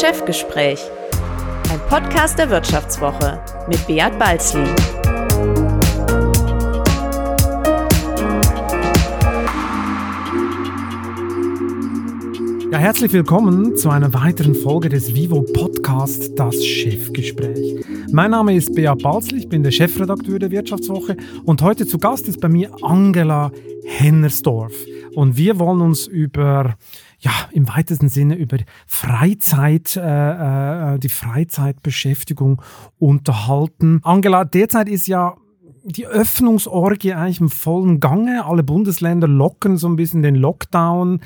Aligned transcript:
Chefgespräch, 0.00 0.78
ein 1.70 1.80
Podcast 1.88 2.38
der 2.38 2.50
Wirtschaftswoche 2.50 3.42
mit 3.66 3.86
Beat 3.86 4.18
Balzli. 4.18 4.60
Ja, 12.70 12.76
herzlich 12.78 13.10
willkommen 13.14 13.74
zu 13.74 13.88
einer 13.88 14.12
weiteren 14.12 14.54
Folge 14.54 14.90
des 14.90 15.14
Vivo 15.14 15.40
Podcast 15.40 16.38
Das 16.38 16.62
Chefgespräch. 16.62 17.82
Mein 18.12 18.32
Name 18.32 18.54
ist 18.54 18.74
Beat 18.74 19.02
Balzli, 19.02 19.38
ich 19.38 19.48
bin 19.48 19.62
der 19.62 19.70
Chefredakteur 19.70 20.38
der 20.38 20.50
Wirtschaftswoche 20.50 21.16
und 21.46 21.62
heute 21.62 21.86
zu 21.86 21.96
Gast 21.96 22.28
ist 22.28 22.42
bei 22.42 22.48
mir 22.48 22.70
Angela 22.82 23.50
Hennersdorf 23.86 24.74
und 25.14 25.38
wir 25.38 25.58
wollen 25.58 25.80
uns 25.80 26.06
über 26.06 26.76
ja, 27.18 27.32
im 27.52 27.68
weitesten 27.68 28.08
Sinne 28.08 28.34
über 28.34 28.58
Freizeit, 28.86 29.96
äh, 29.96 30.94
äh, 30.94 30.98
die 30.98 31.08
Freizeitbeschäftigung 31.08 32.62
unterhalten. 32.98 34.00
Angela, 34.02 34.44
derzeit 34.44 34.88
ist 34.88 35.06
ja 35.06 35.36
die 35.88 36.06
Öffnungsorgie 36.06 37.12
eigentlich 37.14 37.40
im 37.40 37.48
vollen 37.48 38.00
Gange. 38.00 38.44
Alle 38.44 38.64
Bundesländer 38.64 39.28
locken 39.28 39.76
so 39.76 39.88
ein 39.88 39.96
bisschen 39.96 40.22
den 40.22 40.34
Lockdown. 40.34 41.20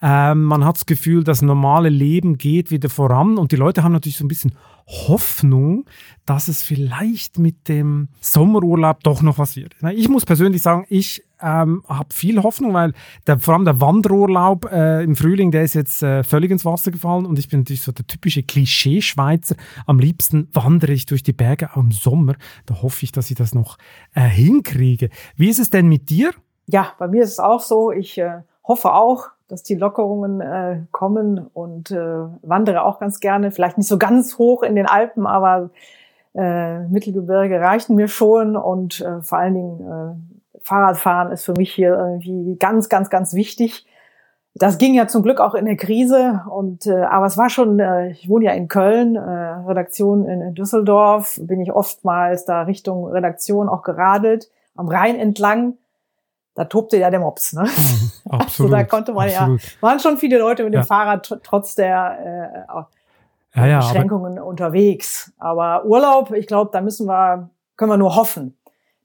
Ähm, 0.00 0.42
man 0.44 0.64
hat 0.64 0.76
das 0.76 0.86
Gefühl, 0.86 1.22
das 1.22 1.42
normale 1.42 1.90
Leben 1.90 2.38
geht 2.38 2.70
wieder 2.70 2.88
voran 2.88 3.36
und 3.36 3.52
die 3.52 3.56
Leute 3.56 3.82
haben 3.82 3.92
natürlich 3.92 4.16
so 4.16 4.24
ein 4.24 4.28
bisschen 4.28 4.54
Hoffnung, 4.86 5.84
dass 6.26 6.48
es 6.48 6.62
vielleicht 6.62 7.38
mit 7.38 7.68
dem 7.68 8.08
Sommerurlaub 8.20 9.02
doch 9.02 9.20
noch 9.20 9.38
was 9.38 9.56
wird. 9.56 9.74
Ich 9.94 10.08
muss 10.08 10.24
persönlich 10.24 10.62
sagen, 10.62 10.86
ich 10.88 11.24
ähm, 11.40 11.82
habe 11.88 12.14
viel 12.14 12.42
Hoffnung, 12.42 12.72
weil 12.72 12.92
der, 13.26 13.38
vor 13.38 13.54
allem 13.54 13.64
der 13.64 13.80
Wanderurlaub 13.80 14.70
äh, 14.70 15.02
im 15.02 15.16
Frühling, 15.16 15.50
der 15.50 15.64
ist 15.64 15.74
jetzt 15.74 16.02
äh, 16.02 16.22
völlig 16.22 16.50
ins 16.50 16.64
Wasser 16.64 16.90
gefallen 16.90 17.26
und 17.26 17.38
ich 17.38 17.48
bin 17.48 17.60
natürlich 17.60 17.82
so 17.82 17.92
der 17.92 18.06
typische 18.06 18.42
Klischee-Schweizer. 18.42 19.56
Am 19.86 19.98
liebsten 19.98 20.48
wandere 20.52 20.92
ich 20.92 21.06
durch 21.06 21.22
die 21.22 21.32
Berge 21.32 21.72
auch 21.72 21.82
im 21.82 21.90
Sommer. 21.92 22.36
Da 22.64 22.80
hoffe 22.80 23.04
ich, 23.04 23.12
dass 23.12 23.30
ich 23.30 23.36
das 23.36 23.54
noch 23.54 23.78
äh, 24.14 24.20
hinkriege. 24.20 25.10
Wie 25.36 25.48
ist 25.48 25.58
es 25.58 25.70
denn 25.70 25.88
mit 25.88 26.10
dir? 26.10 26.32
Ja, 26.66 26.92
bei 26.98 27.08
mir 27.08 27.22
ist 27.22 27.32
es 27.32 27.38
auch 27.38 27.60
so. 27.60 27.90
Ich 27.90 28.18
äh, 28.18 28.40
hoffe 28.66 28.92
auch, 28.92 29.28
dass 29.48 29.62
die 29.62 29.74
Lockerungen 29.74 30.40
äh, 30.40 30.80
kommen 30.90 31.46
und 31.52 31.90
äh, 31.90 32.24
wandere 32.42 32.84
auch 32.84 32.98
ganz 32.98 33.20
gerne. 33.20 33.52
Vielleicht 33.52 33.78
nicht 33.78 33.88
so 33.88 33.98
ganz 33.98 34.38
hoch 34.38 34.62
in 34.62 34.74
den 34.74 34.86
Alpen, 34.86 35.26
aber 35.26 35.70
äh, 36.34 36.80
Mittelgebirge 36.80 37.60
reichen 37.60 37.96
mir 37.96 38.08
schon 38.08 38.56
und 38.56 39.00
äh, 39.00 39.22
vor 39.22 39.38
allen 39.38 39.54
Dingen 39.54 39.80
äh, 39.80 40.58
Fahrradfahren 40.62 41.30
ist 41.30 41.44
für 41.44 41.54
mich 41.54 41.72
hier 41.72 41.94
irgendwie 41.96 42.56
ganz, 42.56 42.88
ganz, 42.88 43.08
ganz 43.08 43.34
wichtig. 43.34 43.86
Das 44.54 44.78
ging 44.78 44.94
ja 44.94 45.06
zum 45.06 45.22
Glück 45.22 45.38
auch 45.38 45.54
in 45.54 45.66
der 45.66 45.76
Krise 45.76 46.42
und 46.50 46.86
äh, 46.86 47.02
aber 47.02 47.26
es 47.26 47.36
war 47.36 47.50
schon, 47.50 47.78
äh, 47.78 48.10
ich 48.10 48.28
wohne 48.28 48.46
ja 48.46 48.52
in 48.52 48.68
Köln, 48.68 49.14
äh, 49.14 49.20
Redaktion 49.20 50.26
in, 50.26 50.40
in 50.40 50.54
Düsseldorf, 50.54 51.38
bin 51.42 51.60
ich 51.60 51.72
oftmals 51.72 52.46
da 52.46 52.62
Richtung 52.62 53.06
Redaktion 53.06 53.68
auch 53.68 53.82
geradelt, 53.82 54.50
am 54.74 54.88
Rhein 54.88 55.16
entlang 55.16 55.74
da 56.56 56.64
tobte 56.64 56.96
ja 56.96 57.10
der 57.10 57.20
Mops. 57.20 57.52
Ne? 57.52 57.62
Mhm, 57.62 58.10
absolut. 58.30 58.32
Also 58.32 58.68
da 58.68 58.84
konnte 58.84 59.12
man 59.12 59.28
absolut. 59.28 59.62
ja, 59.62 59.68
waren 59.80 60.00
schon 60.00 60.16
viele 60.16 60.38
Leute 60.38 60.64
mit 60.64 60.74
dem 60.74 60.80
ja. 60.80 60.84
Fahrrad 60.84 61.38
trotz 61.44 61.74
der 61.76 62.64
äh, 63.54 63.60
ja, 63.60 63.66
ja, 63.66 63.78
Beschränkungen 63.78 64.38
aber 64.38 64.46
unterwegs. 64.46 65.32
Aber 65.38 65.84
Urlaub, 65.84 66.32
ich 66.32 66.46
glaube, 66.46 66.70
da 66.72 66.80
müssen 66.80 67.06
wir, 67.06 67.50
können 67.76 67.90
wir 67.90 67.98
nur 67.98 68.16
hoffen, 68.16 68.56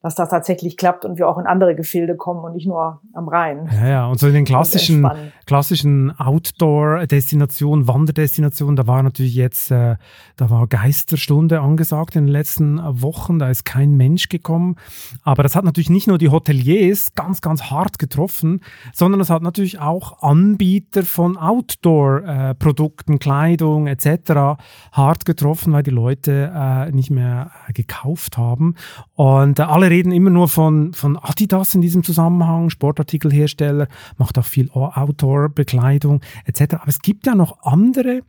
dass 0.02 0.16
das 0.16 0.30
tatsächlich 0.30 0.78
klappt 0.78 1.06
und 1.06 1.20
wir 1.20 1.28
auch 1.28 1.38
in 1.38 1.46
andere 1.46 1.76
Gefilde 1.76 2.16
kommen 2.16 2.44
und 2.44 2.54
nicht 2.54 2.66
nur 2.66 3.02
am 3.14 3.28
Rhein. 3.28 3.70
Ja, 3.72 3.88
ja, 3.88 4.06
und 4.08 4.20
so 4.20 4.28
in 4.28 4.34
den 4.34 4.46
klassischen, 4.46 5.08
klassischen 5.46 6.12
Outdoor-Destinationen, 6.20 7.88
Wanderdestinationen, 7.88 8.76
da 8.76 8.88
war 8.88 9.04
natürlich 9.04 9.36
jetzt, 9.36 9.70
äh, 9.70 9.98
da 10.38 10.50
war 10.50 10.66
Geisterstunde 10.68 11.62
angesagt 11.62 12.16
in 12.16 12.26
den 12.26 12.32
letzten 12.32 12.80
Wochen, 13.02 13.38
da 13.38 13.50
ist 13.50 13.64
kein 13.64 13.96
Mensch 13.96 14.30
gekommen. 14.30 14.76
Aber 15.24 15.44
das 15.44 15.56
hat 15.56 15.66
natürlich 15.66 15.92
nicht 15.92 16.08
nur 16.08 16.18
die 16.18 16.30
Hoteliers 16.30 17.14
ganz, 17.14 17.42
ganz 17.42 17.64
hart 17.64 18.00
getroffen, 18.00 18.62
sondern 18.94 19.22
es 19.22 19.30
hat 19.30 19.44
natürlich 19.44 19.80
auch 19.80 20.24
Anbieter 20.24 21.04
von 21.04 21.38
Outdoor-Produkten, 21.38 23.20
Kleidung 23.20 23.86
etc. 23.86 24.60
hart 24.92 25.26
getroffen, 25.26 25.74
weil 25.74 25.84
die 25.84 25.92
Leute 25.92 26.52
äh, 26.56 26.92
nicht 26.92 27.12
mehr 27.12 27.52
äh, 27.68 27.74
gekauft 27.74 28.38
haben. 28.38 28.76
Und 29.14 29.60
äh, 29.60 29.64
alle 29.64 29.91
reden 29.92 30.12
immer 30.12 30.30
nur 30.30 30.48
von, 30.48 30.94
von 30.94 31.18
Adidas 31.18 31.76
in 31.76 31.82
diesem 31.82 32.04
Zusammenhang, 32.04 32.70
Sportartikelhersteller, 32.70 33.88
macht 34.18 34.40
auch 34.40 34.46
viel 34.46 34.72
Outdoor-Bekleidung 34.72 36.22
etc. 36.46 36.76
Aber 36.76 36.88
es 36.88 37.02
gibt 37.02 37.28
ja 37.28 37.36
noch 37.36 37.62
andere 37.62 38.22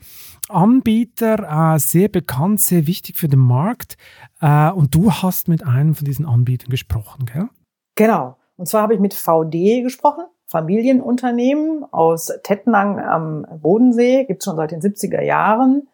Anbieter, 0.49 1.75
äh, 1.75 1.79
sehr 1.79 2.09
bekannt, 2.09 2.61
sehr 2.61 2.87
wichtig 2.87 3.17
für 3.17 3.29
den 3.29 3.39
Markt. 3.39 3.97
Äh, 4.41 4.71
und 4.73 4.95
du 4.95 5.13
hast 5.13 5.49
mit 5.49 5.65
einem 5.65 5.95
von 5.95 6.05
diesen 6.05 6.27
Anbietern 6.27 6.69
gesprochen, 6.69 7.27
gell? 7.33 7.49
Genau. 7.95 8.37
Und 8.57 8.67
zwar 8.67 8.83
habe 8.83 8.95
ich 8.95 9.01
mit 9.01 9.15
VD 9.15 9.83
gesprochen. 9.83 10.25
Familienunternehmen 10.47 11.85
aus 11.93 12.31
Tettnang 12.43 12.99
am 12.99 13.47
Bodensee, 13.63 14.25
gibt 14.25 14.43
es 14.43 14.45
schon 14.45 14.57
seit 14.57 14.73
den 14.73 14.83
70er 14.83 15.23
Jahren. 15.23 15.89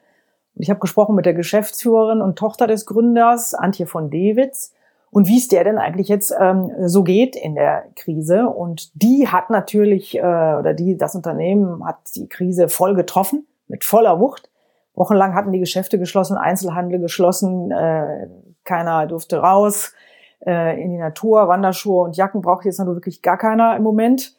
Und 0.54 0.62
ich 0.62 0.70
habe 0.70 0.80
gesprochen 0.80 1.14
mit 1.14 1.26
der 1.26 1.34
Geschäftsführerin 1.34 2.22
und 2.22 2.36
Tochter 2.36 2.66
des 2.66 2.86
Gründers, 2.86 3.54
Antje 3.54 3.86
von 3.86 4.10
Dewitz 4.10 4.72
und 5.10 5.26
wie 5.28 5.38
es 5.38 5.48
der 5.48 5.64
denn 5.64 5.78
eigentlich 5.78 6.08
jetzt 6.08 6.34
ähm, 6.38 6.70
so 6.86 7.02
geht 7.02 7.34
in 7.34 7.54
der 7.54 7.84
Krise. 7.96 8.48
Und 8.48 8.91
die 9.00 9.28
hat 9.28 9.50
natürlich, 9.50 10.16
äh, 10.16 10.20
oder 10.20 10.74
die, 10.74 10.96
das 10.96 11.14
Unternehmen 11.14 11.84
hat 11.84 11.96
die 12.14 12.28
Krise 12.28 12.69
voll 12.69 12.94
getroffen, 12.94 13.47
mit 13.68 13.84
voller 13.84 14.20
Wucht. 14.20 14.50
Wochenlang 14.94 15.34
hatten 15.34 15.52
die 15.52 15.60
Geschäfte 15.60 15.98
geschlossen, 15.98 16.36
Einzelhandel 16.36 16.98
geschlossen, 16.98 17.70
äh, 17.70 18.28
keiner 18.64 19.06
durfte 19.06 19.38
raus 19.38 19.92
äh, 20.44 20.80
in 20.82 20.91
die 20.91 20.98
Natur, 20.98 21.48
Wanderschuhe 21.48 22.02
und 22.02 22.16
Jacken 22.16 22.42
braucht 22.42 22.64
jetzt 22.64 22.78
nur 22.78 22.94
wirklich 22.94 23.22
gar 23.22 23.38
keiner 23.38 23.76
im 23.76 23.82
Moment. 23.82 24.34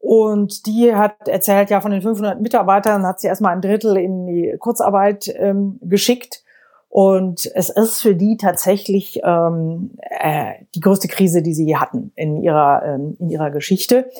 Und 0.00 0.66
die 0.66 0.94
hat 0.94 1.28
erzählt, 1.28 1.68
ja, 1.68 1.82
von 1.82 1.90
den 1.90 2.00
500 2.00 2.40
Mitarbeitern 2.40 3.06
hat 3.06 3.20
sie 3.20 3.26
erstmal 3.26 3.52
ein 3.52 3.60
Drittel 3.60 3.98
in 3.98 4.26
die 4.26 4.56
Kurzarbeit 4.58 5.32
ähm, 5.36 5.78
geschickt 5.82 6.42
und 6.90 7.48
es 7.54 7.70
ist 7.70 8.02
für 8.02 8.16
die 8.16 8.36
tatsächlich 8.36 9.20
ähm, 9.22 9.92
äh, 10.00 10.54
die 10.74 10.80
größte 10.80 11.06
Krise, 11.06 11.40
die 11.40 11.54
sie 11.54 11.64
je 11.64 11.76
hatten 11.76 12.12
in 12.16 12.42
ihrer, 12.42 12.82
ähm, 12.84 13.16
in 13.20 13.30
ihrer 13.30 13.52
Geschichte. 13.52 14.10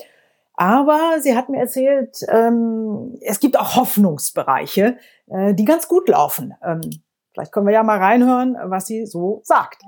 Aber 0.53 1.17
sie 1.19 1.35
hat 1.35 1.49
mir 1.49 1.59
erzählt, 1.59 2.25
ähm, 2.29 3.17
es 3.21 3.41
gibt 3.41 3.59
auch 3.59 3.75
Hoffnungsbereiche, 3.75 4.95
äh, 5.29 5.53
die 5.53 5.65
ganz 5.65 5.89
gut 5.89 6.07
laufen. 6.07 6.53
Ähm, 6.65 6.79
vielleicht 7.33 7.51
können 7.51 7.67
wir 7.67 7.73
ja 7.73 7.83
mal 7.83 7.97
reinhören, 7.97 8.55
was 8.63 8.87
sie 8.87 9.05
so 9.05 9.41
sagt. 9.43 9.81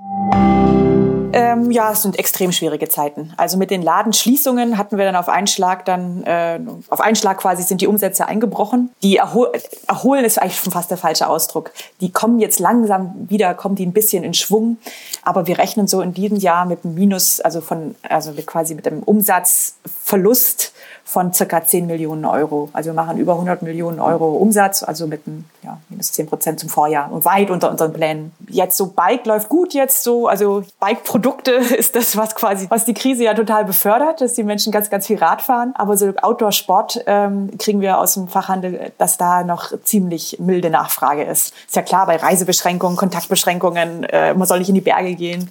Ähm, 1.34 1.70
ja, 1.70 1.90
es 1.90 2.02
sind 2.02 2.18
extrem 2.18 2.52
schwierige 2.52 2.88
Zeiten. 2.88 3.32
Also 3.36 3.58
mit 3.58 3.70
den 3.70 3.82
Ladenschließungen 3.82 4.78
hatten 4.78 4.98
wir 4.98 5.04
dann 5.04 5.16
auf 5.16 5.28
einen 5.28 5.46
Schlag 5.48 5.84
dann, 5.84 6.22
äh, 6.24 6.60
auf 6.90 7.00
einen 7.00 7.16
Schlag 7.16 7.38
quasi 7.38 7.62
sind 7.64 7.80
die 7.80 7.88
Umsätze 7.88 8.26
eingebrochen. 8.26 8.90
Die 9.02 9.16
erhol 9.16 9.50
erholen 9.88 10.24
ist 10.24 10.40
eigentlich 10.40 10.58
schon 10.58 10.72
fast 10.72 10.90
der 10.90 10.96
falsche 10.96 11.28
Ausdruck. 11.28 11.72
Die 12.00 12.12
kommen 12.12 12.38
jetzt 12.38 12.60
langsam 12.60 13.26
wieder, 13.28 13.54
kommen 13.54 13.74
die 13.74 13.84
ein 13.84 13.92
bisschen 13.92 14.22
in 14.22 14.34
Schwung. 14.34 14.78
Aber 15.22 15.46
wir 15.46 15.58
rechnen 15.58 15.88
so 15.88 16.00
in 16.02 16.14
diesem 16.14 16.36
Jahr 16.36 16.66
mit 16.66 16.84
einem 16.84 16.94
Minus, 16.94 17.40
also 17.40 17.60
von, 17.60 17.96
also 18.08 18.30
mit 18.32 18.46
quasi 18.46 18.74
mit 18.74 18.86
einem 18.86 19.02
Umsatzverlust 19.02 20.72
von 21.04 21.34
circa 21.34 21.62
10 21.62 21.86
Millionen 21.86 22.24
Euro. 22.24 22.70
Also 22.72 22.90
wir 22.90 22.94
machen 22.94 23.18
über 23.18 23.34
100 23.34 23.60
Millionen 23.62 24.00
Euro 24.00 24.32
Umsatz, 24.32 24.82
also 24.82 25.06
mit 25.06 25.26
einem, 25.26 25.44
ja, 25.62 25.78
minus 25.90 26.12
10 26.12 26.26
Prozent 26.26 26.60
zum 26.60 26.70
Vorjahr 26.70 27.12
und 27.12 27.26
weit 27.26 27.50
unter 27.50 27.70
unseren 27.70 27.92
Plänen. 27.92 28.32
Jetzt 28.48 28.78
so 28.78 28.86
Bike 28.86 29.26
läuft 29.26 29.50
gut 29.50 29.74
jetzt 29.74 30.02
so, 30.02 30.28
also 30.28 30.64
Bike-Produkte 30.80 31.50
ist 31.78 31.94
das, 31.94 32.16
was 32.16 32.34
quasi, 32.34 32.66
was 32.70 32.86
die 32.86 32.94
Krise 32.94 33.24
ja 33.24 33.34
total 33.34 33.66
befördert, 33.66 34.22
dass 34.22 34.32
die 34.32 34.42
Menschen 34.42 34.72
ganz, 34.72 34.88
ganz 34.88 35.06
viel 35.06 35.18
Rad 35.18 35.42
fahren. 35.42 35.74
Aber 35.76 35.96
so 35.98 36.12
Outdoor-Sport 36.20 37.04
ähm, 37.06 37.50
kriegen 37.58 37.82
wir 37.82 37.98
aus 37.98 38.14
dem 38.14 38.28
Fachhandel, 38.28 38.92
dass 38.96 39.18
da 39.18 39.44
noch 39.44 39.72
ziemlich 39.82 40.38
milde 40.40 40.70
Nachfrage 40.70 41.22
ist. 41.22 41.52
Ist 41.66 41.76
ja 41.76 41.82
klar, 41.82 42.06
bei 42.06 42.16
Reisebeschränkungen, 42.16 42.96
Kontaktbeschränkungen, 42.96 44.04
äh, 44.04 44.32
man 44.32 44.48
soll 44.48 44.58
nicht 44.58 44.70
in 44.70 44.74
die 44.74 44.80
Berge 44.80 45.14
gehen. 45.14 45.50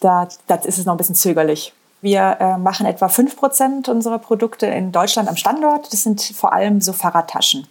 Da, 0.00 0.28
da 0.46 0.56
ist 0.56 0.78
es 0.78 0.86
noch 0.86 0.94
ein 0.94 0.98
bisschen 0.98 1.14
zögerlich. 1.14 1.74
Wir 2.04 2.36
äh, 2.38 2.58
machen 2.58 2.84
etwa 2.84 3.06
5% 3.06 3.88
unserer 3.88 4.18
Produkte 4.18 4.66
in 4.66 4.92
Deutschland 4.92 5.26
am 5.26 5.38
Standort. 5.38 5.90
Das 5.90 6.02
sind 6.02 6.20
vor 6.20 6.52
allem 6.52 6.82
so 6.82 6.92
Fahrradtaschen. 6.92 7.66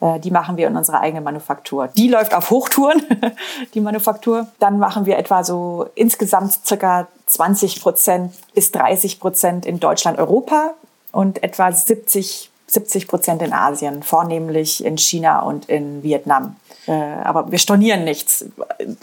Äh, 0.00 0.20
die 0.20 0.30
machen 0.30 0.56
wir 0.56 0.68
in 0.68 0.76
unserer 0.78 1.02
eigenen 1.02 1.22
Manufaktur. 1.22 1.88
Die 1.88 2.08
läuft 2.08 2.32
auf 2.32 2.48
Hochtouren, 2.48 3.02
die 3.74 3.82
Manufaktur. 3.82 4.46
Dann 4.58 4.78
machen 4.78 5.04
wir 5.04 5.18
etwa 5.18 5.44
so 5.44 5.90
insgesamt 5.96 6.60
circa 6.64 7.08
20% 7.28 8.30
bis 8.54 8.72
30% 8.72 9.66
in 9.66 9.80
Deutschland, 9.80 10.18
Europa 10.18 10.72
und 11.12 11.42
etwa 11.42 11.70
70 11.70 12.50
70 12.66 13.08
Prozent 13.08 13.42
in 13.42 13.52
Asien, 13.52 14.02
vornehmlich 14.02 14.84
in 14.84 14.98
China 14.98 15.40
und 15.40 15.68
in 15.68 16.02
Vietnam. 16.02 16.56
Äh, 16.86 16.92
aber 16.92 17.50
wir 17.50 17.58
stornieren 17.58 18.04
nichts 18.04 18.46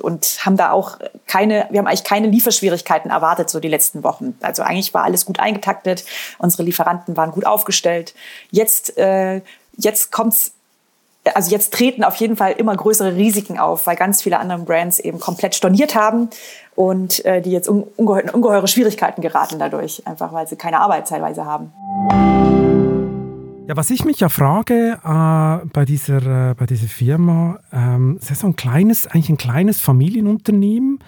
und 0.01 0.39
haben 0.45 0.57
da 0.57 0.71
auch 0.71 0.97
keine, 1.27 1.67
wir 1.69 1.79
haben 1.79 1.87
eigentlich 1.87 2.03
keine 2.03 2.27
Lieferschwierigkeiten 2.27 3.11
erwartet, 3.11 3.49
so 3.49 3.59
die 3.59 3.67
letzten 3.67 4.03
Wochen. 4.03 4.37
Also 4.41 4.63
eigentlich 4.63 4.93
war 4.93 5.03
alles 5.03 5.25
gut 5.25 5.39
eingetaktet, 5.39 6.05
unsere 6.37 6.63
Lieferanten 6.63 7.17
waren 7.17 7.31
gut 7.31 7.45
aufgestellt. 7.45 8.13
Jetzt, 8.51 8.97
äh, 8.97 9.41
jetzt 9.77 10.11
kommt's 10.11 10.53
also 11.35 11.51
jetzt 11.51 11.73
treten 11.73 12.03
auf 12.03 12.15
jeden 12.15 12.35
Fall 12.35 12.53
immer 12.53 12.75
größere 12.75 13.15
Risiken 13.15 13.59
auf, 13.59 13.85
weil 13.85 13.95
ganz 13.95 14.23
viele 14.23 14.39
andere 14.39 14.59
Brands 14.59 14.97
eben 14.97 15.19
komplett 15.19 15.53
storniert 15.53 15.93
haben 15.93 16.29
und 16.75 17.23
äh, 17.25 17.41
die 17.41 17.51
jetzt 17.51 17.69
ungeheure, 17.69 18.31
ungeheure 18.31 18.67
Schwierigkeiten 18.67 19.21
geraten 19.21 19.59
dadurch, 19.59 20.01
einfach 20.07 20.33
weil 20.33 20.47
sie 20.47 20.55
keine 20.55 20.79
Arbeit 20.79 21.07
teilweise 21.07 21.45
haben. 21.45 22.80
Ja, 23.71 23.77
was 23.77 23.89
ich 23.89 24.03
mich 24.03 24.19
ja 24.19 24.27
frage 24.27 24.99
äh, 25.01 25.65
bei, 25.71 25.85
dieser, 25.85 26.49
äh, 26.49 26.53
bei 26.55 26.65
dieser 26.65 26.87
Firma, 26.87 27.57
ähm, 27.71 28.17
ist 28.17 28.41
so 28.41 28.47
ein 28.47 28.57
kleines, 28.57 29.07
eigentlich 29.07 29.29
ein 29.29 29.37
kleines 29.37 29.79
Familienunternehmen 29.79 30.99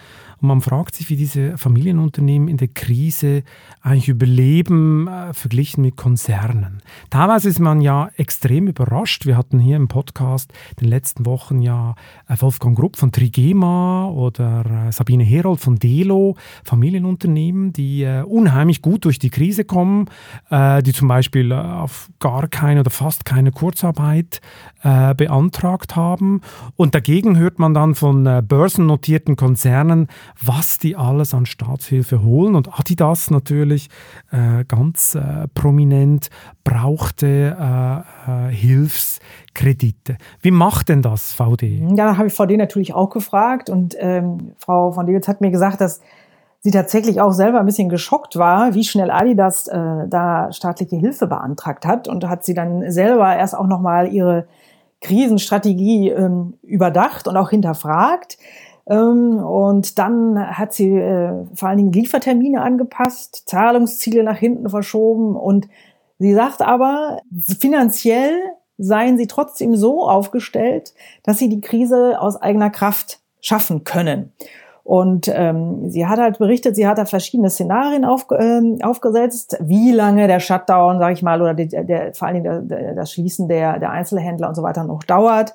und 0.44 0.50
man 0.50 0.60
fragt 0.60 0.96
sich, 0.96 1.10
wie 1.10 1.16
diese 1.16 1.58
Familienunternehmen 1.58 2.50
in 2.50 2.58
der 2.58 2.68
Krise 2.68 3.44
eigentlich 3.82 4.10
überleben, 4.10 5.08
äh, 5.08 5.34
verglichen 5.34 5.84
mit 5.84 5.96
Konzernen. 5.96 6.82
Teilweise 7.10 7.48
ist 7.48 7.62
man 7.62 7.80
ja 7.80 8.10
extrem 8.18 8.68
überrascht. 8.68 9.26
Wir 9.26 9.38
hatten 9.38 9.58
hier 9.58 9.78
im 9.78 9.88
Podcast 9.88 10.52
in 10.72 10.84
den 10.84 10.90
letzten 10.90 11.26
Wochen 11.26 11.62
ja 11.62 11.96
äh, 12.28 12.36
Wolfgang 12.40 12.78
Grupp 12.78 12.98
von 12.98 13.14
Trigema 13.14 14.10
oder 14.10 14.88
äh, 14.88 14.92
Sabine 14.92 15.24
Herold 15.24 15.62
von 15.62 15.78
Delo, 15.78 16.36
Familienunternehmen, 16.66 17.72
die 17.72 18.04
äh, 18.04 18.24
unheimlich 18.24 18.82
gut 18.82 19.06
durch 19.06 19.20
die 19.20 19.30
Krise 19.30 19.64
kommen, 19.64 20.10
äh, 20.50 20.84
die 20.84 20.92
zum 20.92 21.08
Beispiel 21.08 21.52
äh, 21.52 21.56
auf 21.56 22.10
gar 22.20 22.50
keine 22.50 22.82
oder 22.82 22.92
fast 22.92 23.24
keine 23.24 23.52
Kurzarbeit 23.52 24.42
beantragt 24.84 25.96
haben. 25.96 26.42
Und 26.76 26.94
dagegen 26.94 27.38
hört 27.38 27.58
man 27.58 27.74
dann 27.74 27.96
von 27.96 28.26
börsennotierten 28.46 29.38
Konzernen, 29.38 30.10
was 30.42 30.78
die 30.78 30.96
alles 30.96 31.34
an 31.34 31.46
Staatshilfe 31.46 32.24
holen. 32.24 32.56
Und 32.56 32.80
Adidas 32.80 33.30
natürlich 33.30 33.90
äh, 34.32 34.64
ganz 34.66 35.16
äh, 35.16 35.48
prominent 35.54 36.30
brauchte 36.64 37.58
äh, 37.60 38.50
äh 38.50 38.52
Hilfskredite. 38.52 40.18
Wie 40.42 40.52
macht 40.52 40.90
denn 40.90 41.02
das 41.02 41.34
VD? 41.34 41.64
Ja, 41.64 42.06
da 42.06 42.18
habe 42.18 42.28
ich 42.28 42.34
VD 42.34 42.58
natürlich 42.58 42.94
auch 42.94 43.10
gefragt 43.10 43.70
und 43.70 43.96
ähm, 44.00 44.54
Frau 44.58 44.92
von 44.92 45.06
Dewitz 45.06 45.28
hat 45.28 45.42
mir 45.42 45.52
gesagt, 45.52 45.82
dass 45.82 46.02
sie 46.64 46.72
tatsächlich 46.72 47.20
auch 47.20 47.34
selber 47.34 47.60
ein 47.60 47.66
bisschen 47.66 47.90
geschockt 47.90 48.38
war, 48.38 48.74
wie 48.74 48.86
schnell 48.86 49.12
Adidas 49.12 49.68
äh, 49.68 50.08
da 50.08 50.52
staatliche 50.54 50.96
Hilfe 50.96 51.28
beantragt 51.28 51.86
hat 51.86 52.08
und 52.08 52.28
hat 52.28 52.46
sie 52.46 52.54
dann 52.54 52.90
selber 52.90 53.36
erst 53.36 53.56
auch 53.56 53.68
noch 53.68 53.82
mal 53.82 54.08
ihre 54.08 54.48
Krisenstrategie 55.02 56.10
ähm, 56.10 56.54
überdacht 56.64 57.28
und 57.28 57.36
auch 57.36 57.50
hinterfragt. 57.50 58.38
Ähm, 58.88 59.38
und 59.38 59.98
dann 59.98 60.58
hat 60.58 60.74
sie 60.74 60.98
äh, 60.98 61.46
vor 61.54 61.70
allen 61.70 61.78
Dingen 61.78 61.94
Liefertermine 61.94 62.62
angepasst, 62.62 63.44
Zahlungsziele 63.48 64.24
nach 64.24 64.38
hinten 64.38 64.70
verschoben 64.70 65.36
und 65.36 65.68
sie 66.20 66.34
sagt 66.34 66.62
aber, 66.62 67.20
finanziell 67.60 68.38
seien 68.78 69.18
sie 69.18 69.28
trotzdem 69.28 69.76
so 69.76 70.08
aufgestellt, 70.08 70.94
dass 71.24 71.38
sie 71.38 71.50
die 71.50 71.62
Krise 71.62 72.20
aus 72.20 72.42
eigener 72.42 72.70
Kraft 72.70 73.20
schaffen 73.40 73.84
können. 73.84 74.34
Und 74.84 75.32
ähm, 75.34 75.90
sie 75.90 76.08
hat 76.08 76.20
halt 76.20 76.40
berichtet, 76.40 76.76
sie 76.76 76.86
hat 76.86 76.98
da 76.98 77.06
verschiedene 77.06 77.50
Szenarien 77.50 78.04
auf, 78.04 78.28
ähm, 78.38 78.80
aufgesetzt, 78.84 79.58
wie 79.62 79.92
lange 79.92 80.28
der 80.28 80.42
Shutdown, 80.42 81.00
sage 81.00 81.14
ich 81.14 81.24
mal, 81.24 81.42
oder 81.42 81.54
die, 81.54 81.70
der, 81.70 82.14
vor 82.14 82.28
allen 82.28 82.44
Dingen 82.44 82.68
der, 82.68 82.80
der, 82.80 82.96
das 82.96 83.14
Schließen 83.14 83.48
der, 83.48 83.80
der 83.80 83.92
Einzelhändler 83.92 84.50
und 84.50 84.56
so 84.56 84.64
weiter 84.64 84.84
noch 84.84 85.04
dauert, 85.04 85.54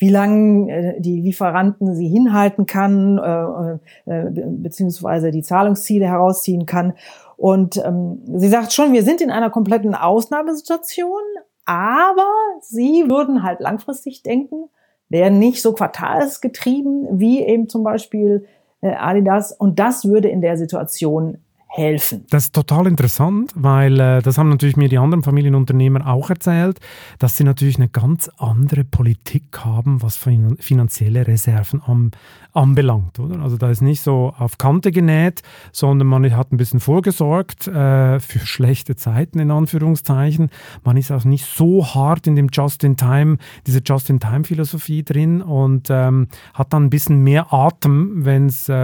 wie 0.00 0.08
lange 0.08 0.72
äh, 0.72 1.00
die 1.00 1.20
Lieferanten 1.20 1.94
sie 1.94 2.08
hinhalten 2.08 2.66
kann, 2.66 3.18
äh, 3.18 4.10
äh, 4.10 4.30
beziehungsweise 4.30 5.30
die 5.30 5.42
Zahlungsziele 5.42 6.06
herausziehen 6.06 6.66
kann. 6.66 6.94
Und 7.36 7.76
ähm, 7.84 8.22
sie 8.34 8.48
sagt 8.48 8.72
schon, 8.72 8.92
wir 8.92 9.02
sind 9.02 9.20
in 9.20 9.30
einer 9.30 9.50
kompletten 9.50 9.94
Ausnahmesituation, 9.94 11.20
aber 11.66 12.28
sie 12.62 13.04
würden 13.08 13.42
halt 13.42 13.60
langfristig 13.60 14.22
denken, 14.22 14.70
werden 15.10 15.38
nicht 15.38 15.60
so 15.60 15.72
quartalsgetrieben 15.74 17.20
wie 17.20 17.42
eben 17.42 17.68
zum 17.68 17.84
Beispiel 17.84 18.46
äh, 18.80 18.94
Adidas. 18.94 19.52
Und 19.52 19.78
das 19.78 20.06
würde 20.06 20.28
in 20.28 20.40
der 20.40 20.56
Situation 20.56 21.38
helfen. 21.70 22.26
Das 22.30 22.44
ist 22.44 22.54
total 22.54 22.88
interessant, 22.88 23.52
weil 23.54 23.98
äh, 24.00 24.22
das 24.22 24.38
haben 24.38 24.48
natürlich 24.48 24.76
mir 24.76 24.88
die 24.88 24.98
anderen 24.98 25.22
Familienunternehmer 25.22 26.06
auch 26.06 26.28
erzählt, 26.28 26.80
dass 27.18 27.36
sie 27.36 27.44
natürlich 27.44 27.76
eine 27.76 27.88
ganz 27.88 28.28
andere 28.38 28.82
Politik 28.82 29.64
haben, 29.64 30.02
was 30.02 30.16
finanzielle 30.16 31.26
Reserven 31.28 31.80
am, 31.86 32.10
anbelangt. 32.52 33.20
Oder? 33.20 33.40
Also 33.40 33.56
da 33.56 33.70
ist 33.70 33.82
nicht 33.82 34.00
so 34.00 34.34
auf 34.36 34.58
Kante 34.58 34.90
genäht, 34.90 35.42
sondern 35.72 36.08
man 36.08 36.36
hat 36.36 36.52
ein 36.52 36.56
bisschen 36.56 36.80
vorgesorgt 36.80 37.68
äh, 37.68 38.18
für 38.18 38.40
schlechte 38.40 38.96
Zeiten 38.96 39.38
in 39.38 39.52
Anführungszeichen. 39.52 40.50
Man 40.82 40.96
ist 40.96 41.12
auch 41.12 41.24
nicht 41.24 41.46
so 41.46 41.86
hart 41.86 42.26
in 42.26 42.34
dem 42.34 42.48
Just-in-Time, 42.52 43.38
diese 43.66 43.80
Just-in-Time-Philosophie 43.84 45.04
drin 45.04 45.40
und 45.40 45.88
ähm, 45.88 46.26
hat 46.52 46.72
dann 46.72 46.86
ein 46.86 46.90
bisschen 46.90 47.22
mehr 47.22 47.52
Atem, 47.52 48.24
wenn 48.24 48.46
es 48.46 48.68
äh, 48.68 48.74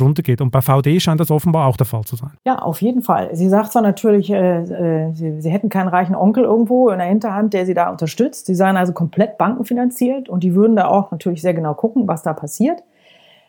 runtergeht. 0.00 0.42
Und 0.42 0.50
bei 0.50 0.60
VD 0.60 1.00
scheint 1.00 1.20
das 1.20 1.30
offenbar 1.30 1.66
auch 1.66 1.76
der 1.76 1.86
Fall 1.86 2.04
zu 2.04 2.16
sein. 2.16 2.33
Ja, 2.44 2.58
auf 2.58 2.82
jeden 2.82 3.02
Fall. 3.02 3.34
Sie 3.34 3.48
sagt 3.48 3.72
zwar 3.72 3.82
natürlich, 3.82 4.30
äh, 4.30 4.62
äh, 4.62 5.12
sie, 5.12 5.40
sie, 5.40 5.50
hätten 5.50 5.68
keinen 5.68 5.88
reichen 5.88 6.14
Onkel 6.14 6.44
irgendwo 6.44 6.90
in 6.90 6.98
der 6.98 7.06
Hinterhand, 7.06 7.54
der 7.54 7.66
sie 7.66 7.74
da 7.74 7.90
unterstützt. 7.90 8.46
Sie 8.46 8.54
seien 8.54 8.76
also 8.76 8.92
komplett 8.92 9.38
bankenfinanziert 9.38 10.28
und 10.28 10.42
die 10.42 10.54
würden 10.54 10.76
da 10.76 10.88
auch 10.88 11.10
natürlich 11.10 11.40
sehr 11.40 11.54
genau 11.54 11.74
gucken, 11.74 12.06
was 12.06 12.22
da 12.22 12.32
passiert. 12.32 12.82